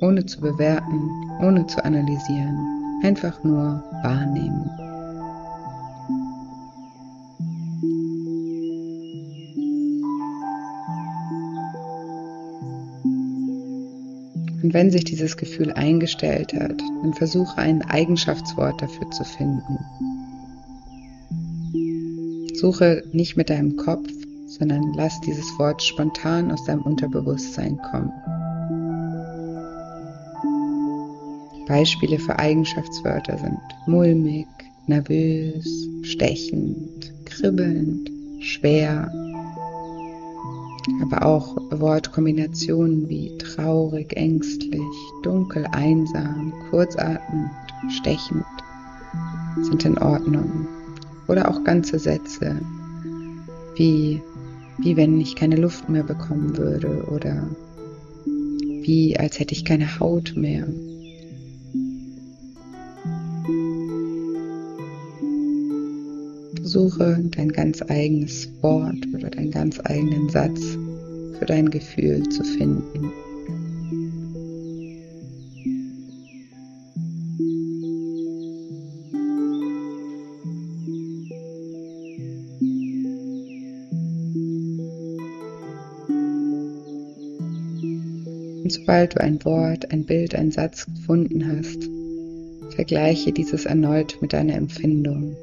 ohne 0.00 0.26
zu 0.26 0.40
bewerten, 0.40 1.27
ohne 1.40 1.66
zu 1.66 1.84
analysieren, 1.84 3.00
einfach 3.02 3.42
nur 3.44 3.82
wahrnehmen. 4.02 4.70
Und 14.62 14.74
wenn 14.74 14.90
sich 14.90 15.04
dieses 15.04 15.36
Gefühl 15.36 15.72
eingestellt 15.72 16.52
hat, 16.52 16.78
dann 17.02 17.14
versuche 17.14 17.56
ein 17.56 17.80
Eigenschaftswort 17.82 18.82
dafür 18.82 19.10
zu 19.10 19.24
finden. 19.24 19.78
Suche 22.54 23.04
nicht 23.12 23.36
mit 23.36 23.50
deinem 23.50 23.76
Kopf, 23.76 24.10
sondern 24.46 24.92
lass 24.94 25.20
dieses 25.20 25.46
Wort 25.58 25.82
spontan 25.82 26.50
aus 26.50 26.64
deinem 26.64 26.82
Unterbewusstsein 26.82 27.78
kommen. 27.78 28.12
Beispiele 31.68 32.18
für 32.18 32.38
Eigenschaftswörter 32.38 33.36
sind 33.38 33.60
mulmig, 33.86 34.46
nervös, 34.86 35.86
stechend, 36.02 37.12
kribbelnd, 37.26 38.10
schwer, 38.40 39.12
aber 41.02 41.26
auch 41.26 41.56
Wortkombinationen 41.70 43.08
wie 43.08 43.36
traurig, 43.36 44.16
ängstlich, 44.16 44.80
dunkel, 45.22 45.66
einsam, 45.72 46.54
kurzatmend, 46.70 47.50
stechend 47.90 48.44
sind 49.62 49.84
in 49.84 49.98
Ordnung 49.98 50.66
oder 51.26 51.50
auch 51.50 51.62
ganze 51.64 51.98
Sätze, 51.98 52.56
wie, 53.76 54.22
wie 54.78 54.96
wenn 54.96 55.20
ich 55.20 55.36
keine 55.36 55.56
Luft 55.56 55.88
mehr 55.88 56.02
bekommen 56.02 56.56
würde 56.56 57.04
oder 57.10 57.46
wie 58.24 59.18
als 59.18 59.38
hätte 59.38 59.52
ich 59.52 59.66
keine 59.66 60.00
Haut 60.00 60.32
mehr. 60.34 60.66
Suche 66.68 67.18
dein 67.30 67.50
ganz 67.50 67.82
eigenes 67.88 68.46
Wort 68.60 69.06
oder 69.14 69.30
deinen 69.30 69.50
ganz 69.50 69.80
eigenen 69.84 70.28
Satz 70.28 70.60
für 71.38 71.46
dein 71.46 71.70
Gefühl 71.70 72.28
zu 72.28 72.44
finden. 72.44 73.10
Und 88.62 88.72
sobald 88.72 89.14
du 89.14 89.20
ein 89.22 89.42
Wort, 89.46 89.90
ein 89.90 90.04
Bild, 90.04 90.34
ein 90.34 90.50
Satz 90.50 90.84
gefunden 90.84 91.46
hast, 91.48 91.88
vergleiche 92.74 93.32
dieses 93.32 93.64
erneut 93.64 94.18
mit 94.20 94.34
deiner 94.34 94.54
Empfindung. 94.54 95.34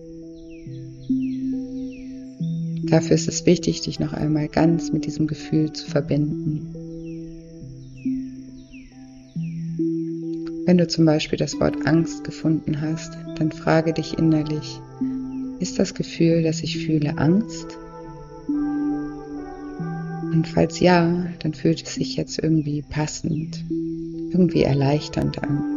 Dafür 2.96 3.16
ist 3.16 3.28
es 3.28 3.46
wichtig, 3.46 3.82
dich 3.82 4.00
noch 4.00 4.14
einmal 4.14 4.48
ganz 4.48 4.94
mit 4.94 5.06
diesem 5.06 5.28
Gefühl 5.28 5.74
zu 5.74 5.86
verbinden. 5.86 6.74
Wenn 10.66 10.78
du 10.78 10.88
zum 10.88 11.04
Beispiel 11.04 11.38
das 11.38 11.60
Wort 11.60 11.86
Angst 11.86 12.24
gefunden 12.24 12.80
hast, 12.80 13.18
dann 13.38 13.52
frage 13.52 13.92
dich 13.92 14.18
innerlich, 14.18 14.80
ist 15.60 15.78
das 15.78 15.94
Gefühl, 15.94 16.44
das 16.44 16.64
ich 16.64 16.86
fühle, 16.86 17.18
Angst? 17.18 17.78
Und 20.32 20.48
falls 20.48 20.80
ja, 20.80 21.28
dann 21.40 21.54
fühlt 21.54 21.86
es 21.86 21.96
sich 21.96 22.16
jetzt 22.16 22.40
irgendwie 22.40 22.82
passend, 22.82 23.62
irgendwie 24.32 24.64
erleichternd 24.64 25.44
an. 25.44 25.75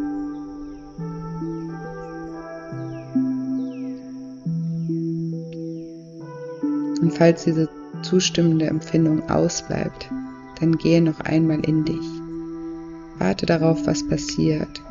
Und 7.09 7.17
falls 7.17 7.45
diese 7.45 7.71
zustimmende 8.03 8.67
Empfindung 8.67 9.31
ausbleibt, 9.31 10.11
dann 10.61 10.77
gehe 10.77 11.01
noch 11.01 11.21
einmal 11.21 11.59
in 11.61 11.87
dich. 11.87 12.07
Warte 13.19 13.47
darauf, 13.47 13.87
was 13.87 14.07
passiert. 14.07 14.83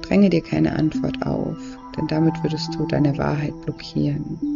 Dränge 0.00 0.30
dir 0.30 0.40
keine 0.40 0.74
Antwort 0.74 1.26
auf, 1.26 1.58
denn 1.98 2.06
damit 2.06 2.42
würdest 2.42 2.74
du 2.76 2.86
deine 2.86 3.18
Wahrheit 3.18 3.52
blockieren. 3.66 4.55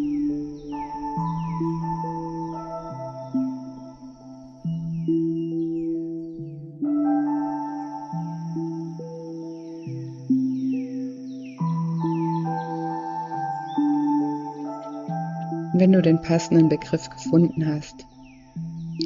Passenden 16.30 16.68
Begriff 16.68 17.10
gefunden 17.10 17.66
hast, 17.66 18.06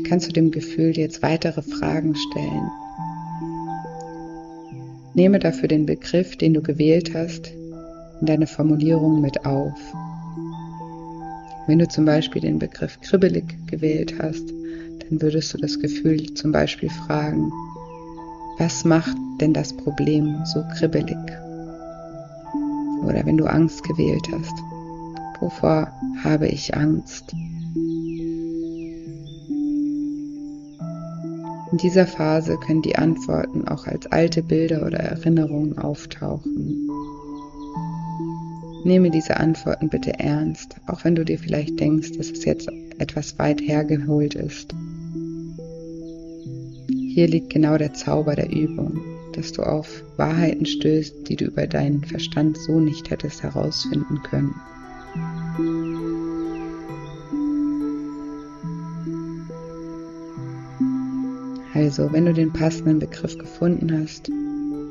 kannst 0.06 0.28
du 0.28 0.32
dem 0.34 0.50
Gefühl 0.50 0.94
jetzt 0.94 1.22
weitere 1.22 1.62
Fragen 1.62 2.14
stellen. 2.14 2.70
Nehme 5.14 5.38
dafür 5.38 5.68
den 5.68 5.86
Begriff, 5.86 6.36
den 6.36 6.52
du 6.52 6.60
gewählt 6.60 7.14
hast, 7.14 7.50
in 8.20 8.26
deine 8.26 8.46
Formulierung 8.46 9.22
mit 9.22 9.46
auf. 9.46 9.78
Wenn 11.66 11.78
du 11.78 11.88
zum 11.88 12.04
Beispiel 12.04 12.42
den 12.42 12.58
Begriff 12.58 13.00
kribbelig 13.00 13.44
gewählt 13.68 14.16
hast, 14.22 14.44
dann 15.08 15.22
würdest 15.22 15.54
du 15.54 15.58
das 15.58 15.80
Gefühl 15.80 16.34
zum 16.34 16.52
Beispiel 16.52 16.90
fragen, 16.90 17.50
was 18.58 18.84
macht 18.84 19.16
denn 19.40 19.54
das 19.54 19.74
Problem 19.74 20.44
so 20.44 20.62
kribbelig? 20.76 21.16
Oder 23.02 23.24
wenn 23.24 23.38
du 23.38 23.46
Angst 23.46 23.82
gewählt 23.82 24.28
hast, 24.30 24.73
Wovor 25.44 25.92
habe 26.22 26.48
ich 26.48 26.74
Angst? 26.74 27.34
In 31.70 31.76
dieser 31.76 32.06
Phase 32.06 32.56
können 32.56 32.80
die 32.80 32.96
Antworten 32.96 33.68
auch 33.68 33.86
als 33.86 34.06
alte 34.06 34.42
Bilder 34.42 34.86
oder 34.86 35.00
Erinnerungen 35.00 35.76
auftauchen. 35.76 36.88
Nehme 38.84 39.10
diese 39.10 39.36
Antworten 39.36 39.90
bitte 39.90 40.18
ernst, 40.18 40.76
auch 40.86 41.04
wenn 41.04 41.14
du 41.14 41.26
dir 41.26 41.38
vielleicht 41.38 41.78
denkst, 41.78 42.12
dass 42.16 42.30
es 42.30 42.46
jetzt 42.46 42.70
etwas 42.98 43.38
weit 43.38 43.60
hergeholt 43.60 44.34
ist. 44.34 44.74
Hier 46.88 47.28
liegt 47.28 47.50
genau 47.50 47.76
der 47.76 47.92
Zauber 47.92 48.34
der 48.34 48.50
Übung, 48.50 48.98
dass 49.34 49.52
du 49.52 49.62
auf 49.62 50.04
Wahrheiten 50.16 50.64
stößt, 50.64 51.28
die 51.28 51.36
du 51.36 51.44
über 51.44 51.66
deinen 51.66 52.02
Verstand 52.02 52.56
so 52.56 52.80
nicht 52.80 53.10
hättest 53.10 53.42
herausfinden 53.42 54.22
können. 54.22 54.54
Also, 61.74 62.12
wenn 62.12 62.26
du 62.26 62.32
den 62.32 62.52
passenden 62.52 62.98
Begriff 62.98 63.38
gefunden 63.38 64.00
hast, 64.00 64.30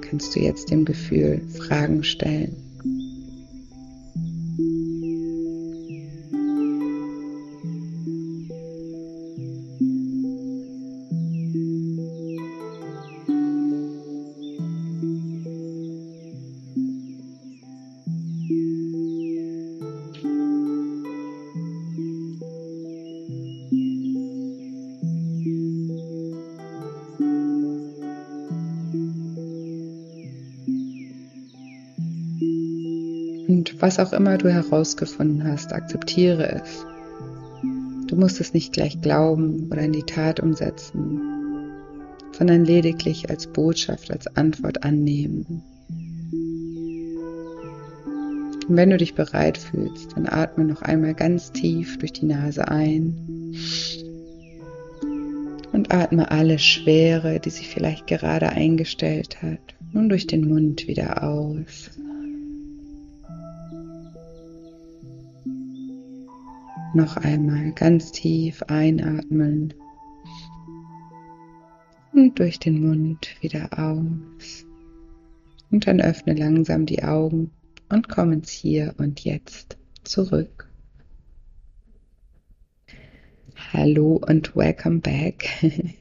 kannst 0.02 0.36
du 0.36 0.40
jetzt 0.40 0.72
dem 0.72 0.86
Gefühl 0.86 1.42
Fragen 1.50 2.04
stellen. 2.04 2.63
Und 33.54 33.80
was 33.84 34.00
auch 34.00 34.14
immer 34.14 34.40
du 34.40 34.52
herausgefunden 34.52 35.44
hast, 35.44 35.74
akzeptiere 35.74 36.60
es. 36.60 36.88
Du 38.08 38.16
musst 38.16 38.42
es 38.42 38.56
nicht 38.56 38.74
gleich 38.74 39.00
glauben 39.00 39.68
oder 39.72 39.84
in 39.84 39.92
die 39.92 40.02
Tat 40.02 40.40
umsetzen, 40.40 41.22
sondern 42.36 42.66
lediglich 42.66 43.30
als 43.30 43.46
Botschaft, 43.46 44.10
als 44.10 44.26
Antwort 44.36 44.84
annehmen. 44.84 45.62
Und 48.68 48.76
wenn 48.76 48.90
du 48.90 48.98
dich 48.98 49.14
bereit 49.14 49.60
fühlst, 49.60 50.14
dann 50.16 50.26
atme 50.26 50.66
noch 50.66 50.82
einmal 50.82 51.14
ganz 51.14 51.52
tief 51.52 52.00
durch 52.00 52.14
die 52.14 52.26
Nase 52.26 52.68
ein 52.68 53.54
und 55.74 55.94
atme 55.94 56.32
alle 56.32 56.58
Schwere, 56.58 57.40
die 57.40 57.52
sich 57.52 57.70
vielleicht 57.70 58.08
gerade 58.08 58.50
eingestellt 58.50 59.44
hat, 59.44 59.76
nun 59.92 60.10
durch 60.10 60.26
den 60.26 60.50
Mund 60.50 60.88
wieder 60.88 61.22
aus. 61.22 61.92
Noch 66.96 67.18
einmal 67.18 67.72
ganz 67.72 68.12
tief 68.12 68.62
einatmen 68.68 69.74
und 72.14 72.38
durch 72.38 72.60
den 72.60 72.86
Mund 72.86 73.36
wieder 73.42 73.68
aus. 73.72 74.64
Und 75.72 75.88
dann 75.88 76.00
öffne 76.00 76.36
langsam 76.36 76.86
die 76.86 77.04
Augen 77.04 77.50
und 77.90 78.10
komm 78.10 78.32
ins 78.32 78.52
Hier 78.52 78.94
und 79.00 79.24
Jetzt 79.24 79.76
zurück. 80.04 80.70
Hallo 83.72 84.22
und 84.28 84.56
welcome 84.56 85.00
back. 85.00 85.50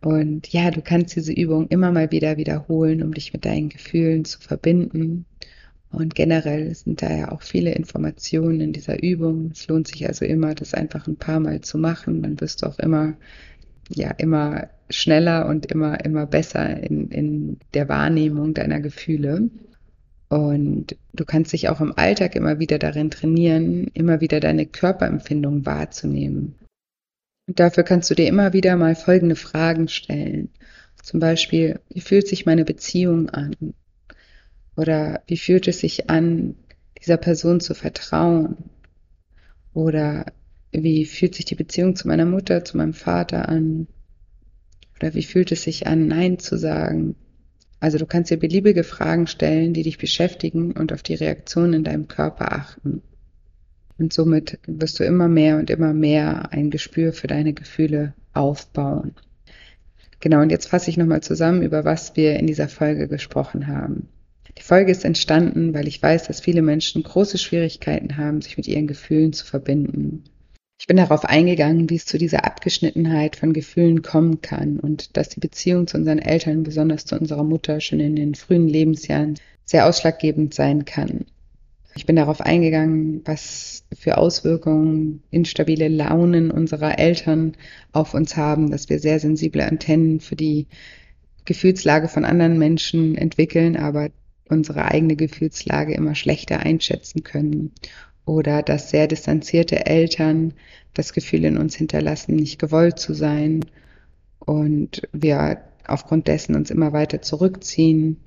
Und 0.00 0.52
ja, 0.52 0.70
du 0.70 0.80
kannst 0.80 1.16
diese 1.16 1.32
Übung 1.32 1.66
immer 1.68 1.90
mal 1.90 2.12
wieder 2.12 2.36
wiederholen, 2.36 3.02
um 3.02 3.12
dich 3.12 3.32
mit 3.32 3.44
deinen 3.44 3.68
Gefühlen 3.68 4.24
zu 4.24 4.40
verbinden. 4.40 5.26
Und 5.90 6.14
generell 6.14 6.74
sind 6.74 7.02
da 7.02 7.10
ja 7.10 7.32
auch 7.32 7.42
viele 7.42 7.72
Informationen 7.72 8.60
in 8.60 8.72
dieser 8.72 9.02
Übung. 9.02 9.50
Es 9.52 9.66
lohnt 9.68 9.88
sich 9.88 10.06
also 10.06 10.24
immer, 10.24 10.54
das 10.54 10.74
einfach 10.74 11.06
ein 11.06 11.16
paar 11.16 11.40
Mal 11.40 11.62
zu 11.62 11.78
machen. 11.78 12.22
Dann 12.22 12.40
wirst 12.40 12.62
du 12.62 12.66
auch 12.66 12.78
immer, 12.78 13.14
ja, 13.88 14.10
immer 14.10 14.68
schneller 14.90 15.46
und 15.46 15.66
immer, 15.66 16.04
immer 16.04 16.26
besser 16.26 16.82
in, 16.82 17.08
in 17.08 17.58
der 17.74 17.88
Wahrnehmung 17.88 18.54
deiner 18.54 18.80
Gefühle. 18.80 19.48
Und 20.28 20.96
du 21.14 21.24
kannst 21.24 21.54
dich 21.54 21.70
auch 21.70 21.80
im 21.80 21.96
Alltag 21.96 22.36
immer 22.36 22.58
wieder 22.58 22.78
darin 22.78 23.10
trainieren, 23.10 23.86
immer 23.94 24.20
wieder 24.20 24.40
deine 24.40 24.66
Körperempfindung 24.66 25.64
wahrzunehmen. 25.64 26.54
Und 27.46 27.60
dafür 27.60 27.82
kannst 27.82 28.10
du 28.10 28.14
dir 28.14 28.28
immer 28.28 28.52
wieder 28.52 28.76
mal 28.76 28.94
folgende 28.94 29.36
Fragen 29.36 29.88
stellen. 29.88 30.50
Zum 31.02 31.18
Beispiel, 31.18 31.80
wie 31.88 32.02
fühlt 32.02 32.28
sich 32.28 32.44
meine 32.44 32.66
Beziehung 32.66 33.30
an? 33.30 33.56
Oder 34.78 35.22
wie 35.26 35.36
fühlt 35.36 35.66
es 35.66 35.80
sich 35.80 36.08
an, 36.08 36.54
dieser 37.02 37.16
Person 37.16 37.58
zu 37.58 37.74
vertrauen? 37.74 38.56
Oder 39.74 40.26
wie 40.70 41.04
fühlt 41.04 41.34
sich 41.34 41.46
die 41.46 41.56
Beziehung 41.56 41.96
zu 41.96 42.06
meiner 42.06 42.26
Mutter, 42.26 42.64
zu 42.64 42.76
meinem 42.76 42.94
Vater 42.94 43.48
an? 43.48 43.88
Oder 44.96 45.14
wie 45.14 45.24
fühlt 45.24 45.50
es 45.50 45.64
sich 45.64 45.88
an, 45.88 46.06
Nein 46.06 46.38
zu 46.38 46.56
sagen? 46.56 47.16
Also 47.80 47.98
du 47.98 48.06
kannst 48.06 48.30
dir 48.30 48.36
beliebige 48.36 48.84
Fragen 48.84 49.26
stellen, 49.26 49.74
die 49.74 49.82
dich 49.82 49.98
beschäftigen 49.98 50.70
und 50.70 50.92
auf 50.92 51.02
die 51.02 51.16
Reaktion 51.16 51.72
in 51.72 51.82
deinem 51.82 52.06
Körper 52.06 52.52
achten. 52.52 53.02
Und 53.98 54.12
somit 54.12 54.60
wirst 54.68 55.00
du 55.00 55.04
immer 55.04 55.26
mehr 55.26 55.58
und 55.58 55.70
immer 55.70 55.92
mehr 55.92 56.52
ein 56.52 56.70
Gespür 56.70 57.12
für 57.12 57.26
deine 57.26 57.52
Gefühle 57.52 58.14
aufbauen. 58.32 59.16
Genau, 60.20 60.40
und 60.40 60.50
jetzt 60.50 60.68
fasse 60.68 60.88
ich 60.88 60.96
nochmal 60.96 61.24
zusammen, 61.24 61.62
über 61.62 61.84
was 61.84 62.14
wir 62.14 62.36
in 62.36 62.46
dieser 62.46 62.68
Folge 62.68 63.08
gesprochen 63.08 63.66
haben. 63.66 64.08
Die 64.58 64.64
Folge 64.64 64.90
ist 64.90 65.04
entstanden, 65.04 65.72
weil 65.72 65.86
ich 65.86 66.02
weiß, 66.02 66.26
dass 66.26 66.40
viele 66.40 66.62
Menschen 66.62 67.04
große 67.04 67.38
Schwierigkeiten 67.38 68.16
haben, 68.16 68.42
sich 68.42 68.56
mit 68.56 68.66
ihren 68.66 68.88
Gefühlen 68.88 69.32
zu 69.32 69.46
verbinden. 69.46 70.24
Ich 70.80 70.88
bin 70.88 70.96
darauf 70.96 71.24
eingegangen, 71.24 71.88
wie 71.90 71.94
es 71.94 72.06
zu 72.06 72.18
dieser 72.18 72.44
Abgeschnittenheit 72.44 73.36
von 73.36 73.52
Gefühlen 73.52 74.02
kommen 74.02 74.40
kann 74.40 74.80
und 74.80 75.16
dass 75.16 75.28
die 75.28 75.40
Beziehung 75.40 75.86
zu 75.86 75.96
unseren 75.96 76.18
Eltern, 76.18 76.64
besonders 76.64 77.04
zu 77.04 77.16
unserer 77.16 77.44
Mutter, 77.44 77.80
schon 77.80 78.00
in 78.00 78.16
den 78.16 78.34
frühen 78.34 78.68
Lebensjahren 78.68 79.34
sehr 79.64 79.86
ausschlaggebend 79.86 80.54
sein 80.54 80.84
kann. 80.84 81.26
Ich 81.94 82.06
bin 82.06 82.16
darauf 82.16 82.40
eingegangen, 82.40 83.22
was 83.24 83.84
für 83.96 84.18
Auswirkungen 84.18 85.22
instabile 85.30 85.88
Launen 85.88 86.50
unserer 86.50 86.98
Eltern 86.98 87.56
auf 87.92 88.12
uns 88.12 88.36
haben, 88.36 88.70
dass 88.70 88.88
wir 88.88 88.98
sehr 88.98 89.20
sensible 89.20 89.64
Antennen 89.64 90.20
für 90.20 90.36
die 90.36 90.66
Gefühlslage 91.44 92.08
von 92.08 92.24
anderen 92.24 92.58
Menschen 92.58 93.16
entwickeln, 93.16 93.76
aber 93.76 94.10
unsere 94.48 94.84
eigene 94.86 95.16
Gefühlslage 95.16 95.94
immer 95.94 96.14
schlechter 96.14 96.60
einschätzen 96.60 97.22
können. 97.22 97.72
Oder 98.24 98.62
dass 98.62 98.90
sehr 98.90 99.06
distanzierte 99.06 99.86
Eltern 99.86 100.54
das 100.94 101.12
Gefühl 101.12 101.44
in 101.44 101.56
uns 101.56 101.74
hinterlassen, 101.76 102.36
nicht 102.36 102.58
gewollt 102.58 102.98
zu 102.98 103.14
sein 103.14 103.64
und 104.38 105.02
wir 105.12 105.62
aufgrund 105.86 106.28
dessen 106.28 106.54
uns 106.54 106.70
immer 106.70 106.92
weiter 106.92 107.22
zurückziehen 107.22 108.18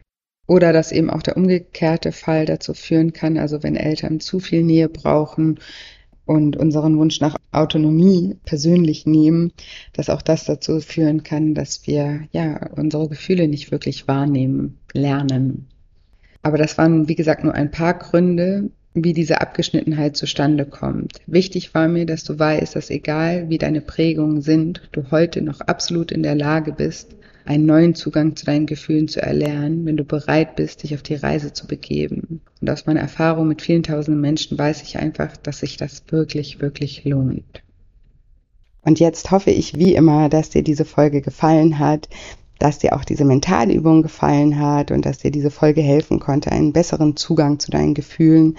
oder 0.48 0.74
dass 0.74 0.92
eben 0.92 1.10
auch 1.10 1.22
der 1.22 1.38
umgekehrte 1.38 2.12
Fall 2.12 2.46
dazu 2.46 2.74
führen 2.74 3.14
kann, 3.14 3.38
also 3.38 3.64
wenn 3.64 3.76
Eltern 3.76 4.20
zu 4.20 4.40
viel 4.40 4.64
Nähe 4.64 4.90
brauchen 4.90 5.60
und 6.26 6.58
unseren 6.58 6.98
Wunsch 6.98 7.20
nach 7.20 7.38
Autonomie 7.52 8.38
persönlich 8.46 9.06
nehmen, 9.06 9.54
dass 9.94 10.10
auch 10.10 10.22
das 10.22 10.46
dazu 10.46 10.80
führen 10.80 11.24
kann, 11.24 11.54
dass 11.54 11.88
wir 11.88 12.28
ja 12.32 12.70
unsere 12.76 13.10
Gefühle 13.10 13.48
nicht 13.48 13.72
wirklich 13.72 14.08
wahrnehmen 14.08 14.78
lernen. 14.94 15.68
Aber 16.42 16.58
das 16.58 16.78
waren, 16.78 17.08
wie 17.08 17.16
gesagt, 17.16 17.44
nur 17.44 17.54
ein 17.54 17.72
paar 17.72 17.94
Gründe, 17.94 18.72
wie 18.94 19.14
diese 19.14 19.40
Abgeschnittenheit 19.40 20.18
zustande 20.18 20.66
kommt. 20.66 21.22
Wichtig 21.28 21.74
war 21.74 21.88
mir, 21.88 22.06
dass 22.06 22.24
du 22.24 22.38
weißt, 22.38 22.76
dass 22.76 22.90
egal 22.90 23.50
wie 23.50 23.58
deine 23.58 23.82
Prägungen 23.82 24.42
sind, 24.42 24.82
du 24.92 25.12
heute 25.12 25.42
noch 25.42 25.62
absolut 25.62 26.12
in 26.12 26.24
der 26.24 26.36
Lage 26.36 26.74
bist, 26.74 27.16
einen 27.46 27.66
neuen 27.66 27.96
Zugang 27.96 28.36
zu 28.36 28.46
deinen 28.46 28.66
Gefühlen 28.66 29.08
zu 29.08 29.22
erlernen, 29.22 29.86
wenn 29.86 29.98
du 29.98 30.04
bereit 30.04 30.56
bist, 30.56 30.84
dich 30.84 30.94
auf 30.94 31.02
die 31.02 31.16
Reise 31.16 31.54
zu 31.54 31.68
begeben. 31.68 32.42
Und 32.60 32.70
aus 32.70 32.86
meiner 32.86 33.00
Erfahrung 33.00 33.48
mit 33.48 33.62
vielen 33.62 33.84
tausenden 33.84 34.22
Menschen 34.22 34.58
weiß 34.58 34.84
ich 34.84 34.98
einfach, 34.98 35.38
dass 35.38 35.60
sich 35.60 35.78
das 35.78 36.04
wirklich, 36.10 36.62
wirklich 36.62 37.04
lohnt. 37.06 37.64
Und 38.84 39.00
jetzt 39.00 39.32
hoffe 39.32 39.52
ich 39.52 39.78
wie 39.78 39.96
immer, 39.96 40.28
dass 40.30 40.50
dir 40.50 40.64
diese 40.64 40.86
Folge 40.86 41.22
gefallen 41.22 41.80
hat, 41.80 42.10
dass 42.62 42.80
dir 42.80 42.96
auch 42.96 43.04
diese 43.04 43.26
Mentalübung 43.26 44.04
gefallen 44.04 44.60
hat 44.60 44.92
und 44.92 45.06
dass 45.06 45.18
dir 45.20 45.32
diese 45.32 45.50
Folge 45.50 45.82
helfen 45.82 46.20
konnte, 46.20 46.52
einen 46.52 46.74
besseren 46.74 47.16
Zugang 47.16 47.58
zu 47.60 47.72
deinen 47.72 47.96
Gefühlen 47.96 48.58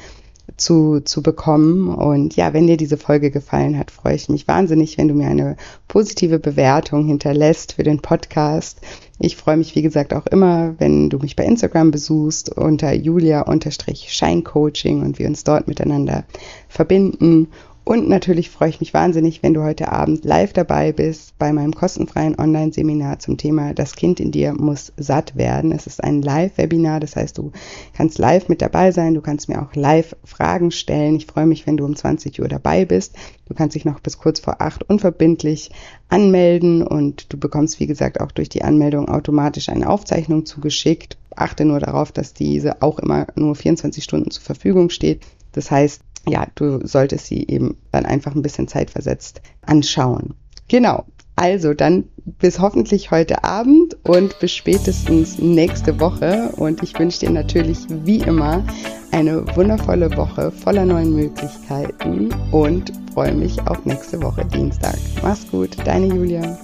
zu, 0.57 1.01
zu 1.01 1.23
bekommen. 1.23 1.89
Und 1.89 2.35
ja, 2.37 2.53
wenn 2.53 2.67
dir 2.67 2.77
diese 2.77 2.97
Folge 2.97 3.31
gefallen 3.31 3.79
hat, 3.79 3.93
freue 3.93 4.17
ich 4.17 4.29
mich 4.29 4.49
wahnsinnig, 4.49 4.99
wenn 4.99 5.09
du 5.09 5.15
mir 5.15 5.29
eine 5.29 5.57
positive 5.89 6.39
Bewertung 6.39 7.07
hinterlässt 7.07 7.73
für 7.75 7.85
den 7.85 8.01
Podcast. 8.01 8.81
Ich 9.19 9.37
freue 9.37 9.57
mich, 9.57 9.75
wie 9.77 9.83
gesagt, 9.83 10.13
auch 10.15 10.27
immer, 10.27 10.75
wenn 10.79 11.11
du 11.11 11.19
mich 11.19 11.37
bei 11.37 11.45
Instagram 11.45 11.93
besuchst 11.93 12.57
unter 12.57 12.93
julia-scheincoaching 12.93 15.03
und 15.03 15.19
wir 15.19 15.29
uns 15.29 15.45
dort 15.45 15.69
miteinander 15.69 16.25
verbinden. 16.69 17.49
Und 17.85 18.09
natürlich 18.09 18.49
freue 18.49 18.69
ich 18.69 18.79
mich 18.79 18.95
wahnsinnig, 18.95 19.43
wenn 19.43 19.55
du 19.55 19.65
heute 19.65 19.91
Abend 19.91 20.25
live 20.25 20.53
dabei 20.53 20.93
bist 20.93 21.37
bei 21.39 21.53
meinem 21.53 21.75
kostenfreien 21.75 22.39
Online-Seminar 22.39 23.19
zum 23.19 23.37
Thema 23.37 23.75
Das 23.75 23.97
Kind 23.97 24.21
in 24.21 24.31
dir 24.31 24.53
muss 24.53 24.93
satt 24.97 25.37
werden. 25.37 25.73
Es 25.73 25.89
ist 25.89 26.03
ein 26.03 26.23
Live-Webinar, 26.23 27.01
das 27.01 27.17
heißt, 27.17 27.39
du 27.39 27.51
kannst 27.93 28.19
live 28.19 28.49
mit 28.49 28.63
dabei 28.63 28.93
sein, 28.93 29.15
du 29.15 29.21
kannst 29.21 29.49
mir 29.49 29.61
auch 29.61 29.75
live 29.75 30.15
Fragen 30.23 30.71
stellen. 30.71 31.17
Ich 31.17 31.27
freue 31.27 31.47
mich, 31.47 31.67
wenn 31.67 31.77
du 31.77 31.85
um 31.85 31.97
20 31.97 32.41
Uhr 32.41 32.47
dabei 32.47 32.85
bist. 32.85 33.17
Du 33.47 33.55
kannst 33.55 33.75
dich 33.75 33.85
noch 33.85 33.99
bis 33.99 34.17
kurz 34.17 34.39
vor 34.39 34.61
acht 34.61 34.89
unverbindlich 34.89 35.73
anmelden 36.09 36.87
und 36.87 37.33
du 37.33 37.37
bekommst, 37.37 37.81
wie 37.81 37.89
gesagt, 37.89 38.21
auch 38.21 38.31
durch 38.31 38.49
die 38.49 38.63
Anmeldung 38.63 39.09
automatisch 39.09 39.69
eine 39.69 39.91
Aufzeichnung 39.91 40.47
zugeschickt. 40.47 41.19
Achte 41.35 41.65
nur 41.65 41.81
darauf, 41.81 42.13
dass 42.13 42.33
diese 42.33 42.81
auch 42.81 43.01
immer 43.01 43.27
nur 43.35 43.57
24 43.57 44.05
Stunden 44.05 44.31
zur 44.31 44.45
Verfügung 44.45 44.89
steht. 44.89 45.23
Das 45.51 45.71
heißt, 45.71 46.01
ja, 46.29 46.47
du 46.55 46.87
solltest 46.87 47.27
sie 47.27 47.47
eben 47.49 47.77
dann 47.91 48.07
einfach 48.07 48.35
ein 48.35 48.43
bisschen 48.43 48.69
zeitversetzt 48.69 49.43
anschauen. 49.63 50.35
Genau. 50.69 51.05
Also 51.35 51.75
dann 51.75 52.05
bis 52.25 52.61
hoffentlich 52.61 53.11
heute 53.11 53.43
Abend 53.43 53.97
und 54.05 54.39
bis 54.39 54.53
spätestens 54.53 55.39
nächste 55.39 55.99
Woche. 55.99 56.53
Und 56.57 56.83
ich 56.83 56.99
wünsche 56.99 57.21
dir 57.21 57.31
natürlich 57.31 57.79
wie 58.05 58.19
immer 58.19 58.65
eine 59.11 59.45
wundervolle 59.57 60.15
Woche 60.17 60.51
voller 60.53 60.85
neuen 60.85 61.15
Möglichkeiten 61.15 62.29
und 62.53 62.93
freue 63.15 63.35
mich 63.35 63.61
auf 63.67 63.85
nächste 63.85 64.23
Woche 64.23 64.45
Dienstag. 64.45 64.97
Mach's 65.23 65.47
gut, 65.51 65.77
deine 65.85 66.07
Julia. 66.07 66.59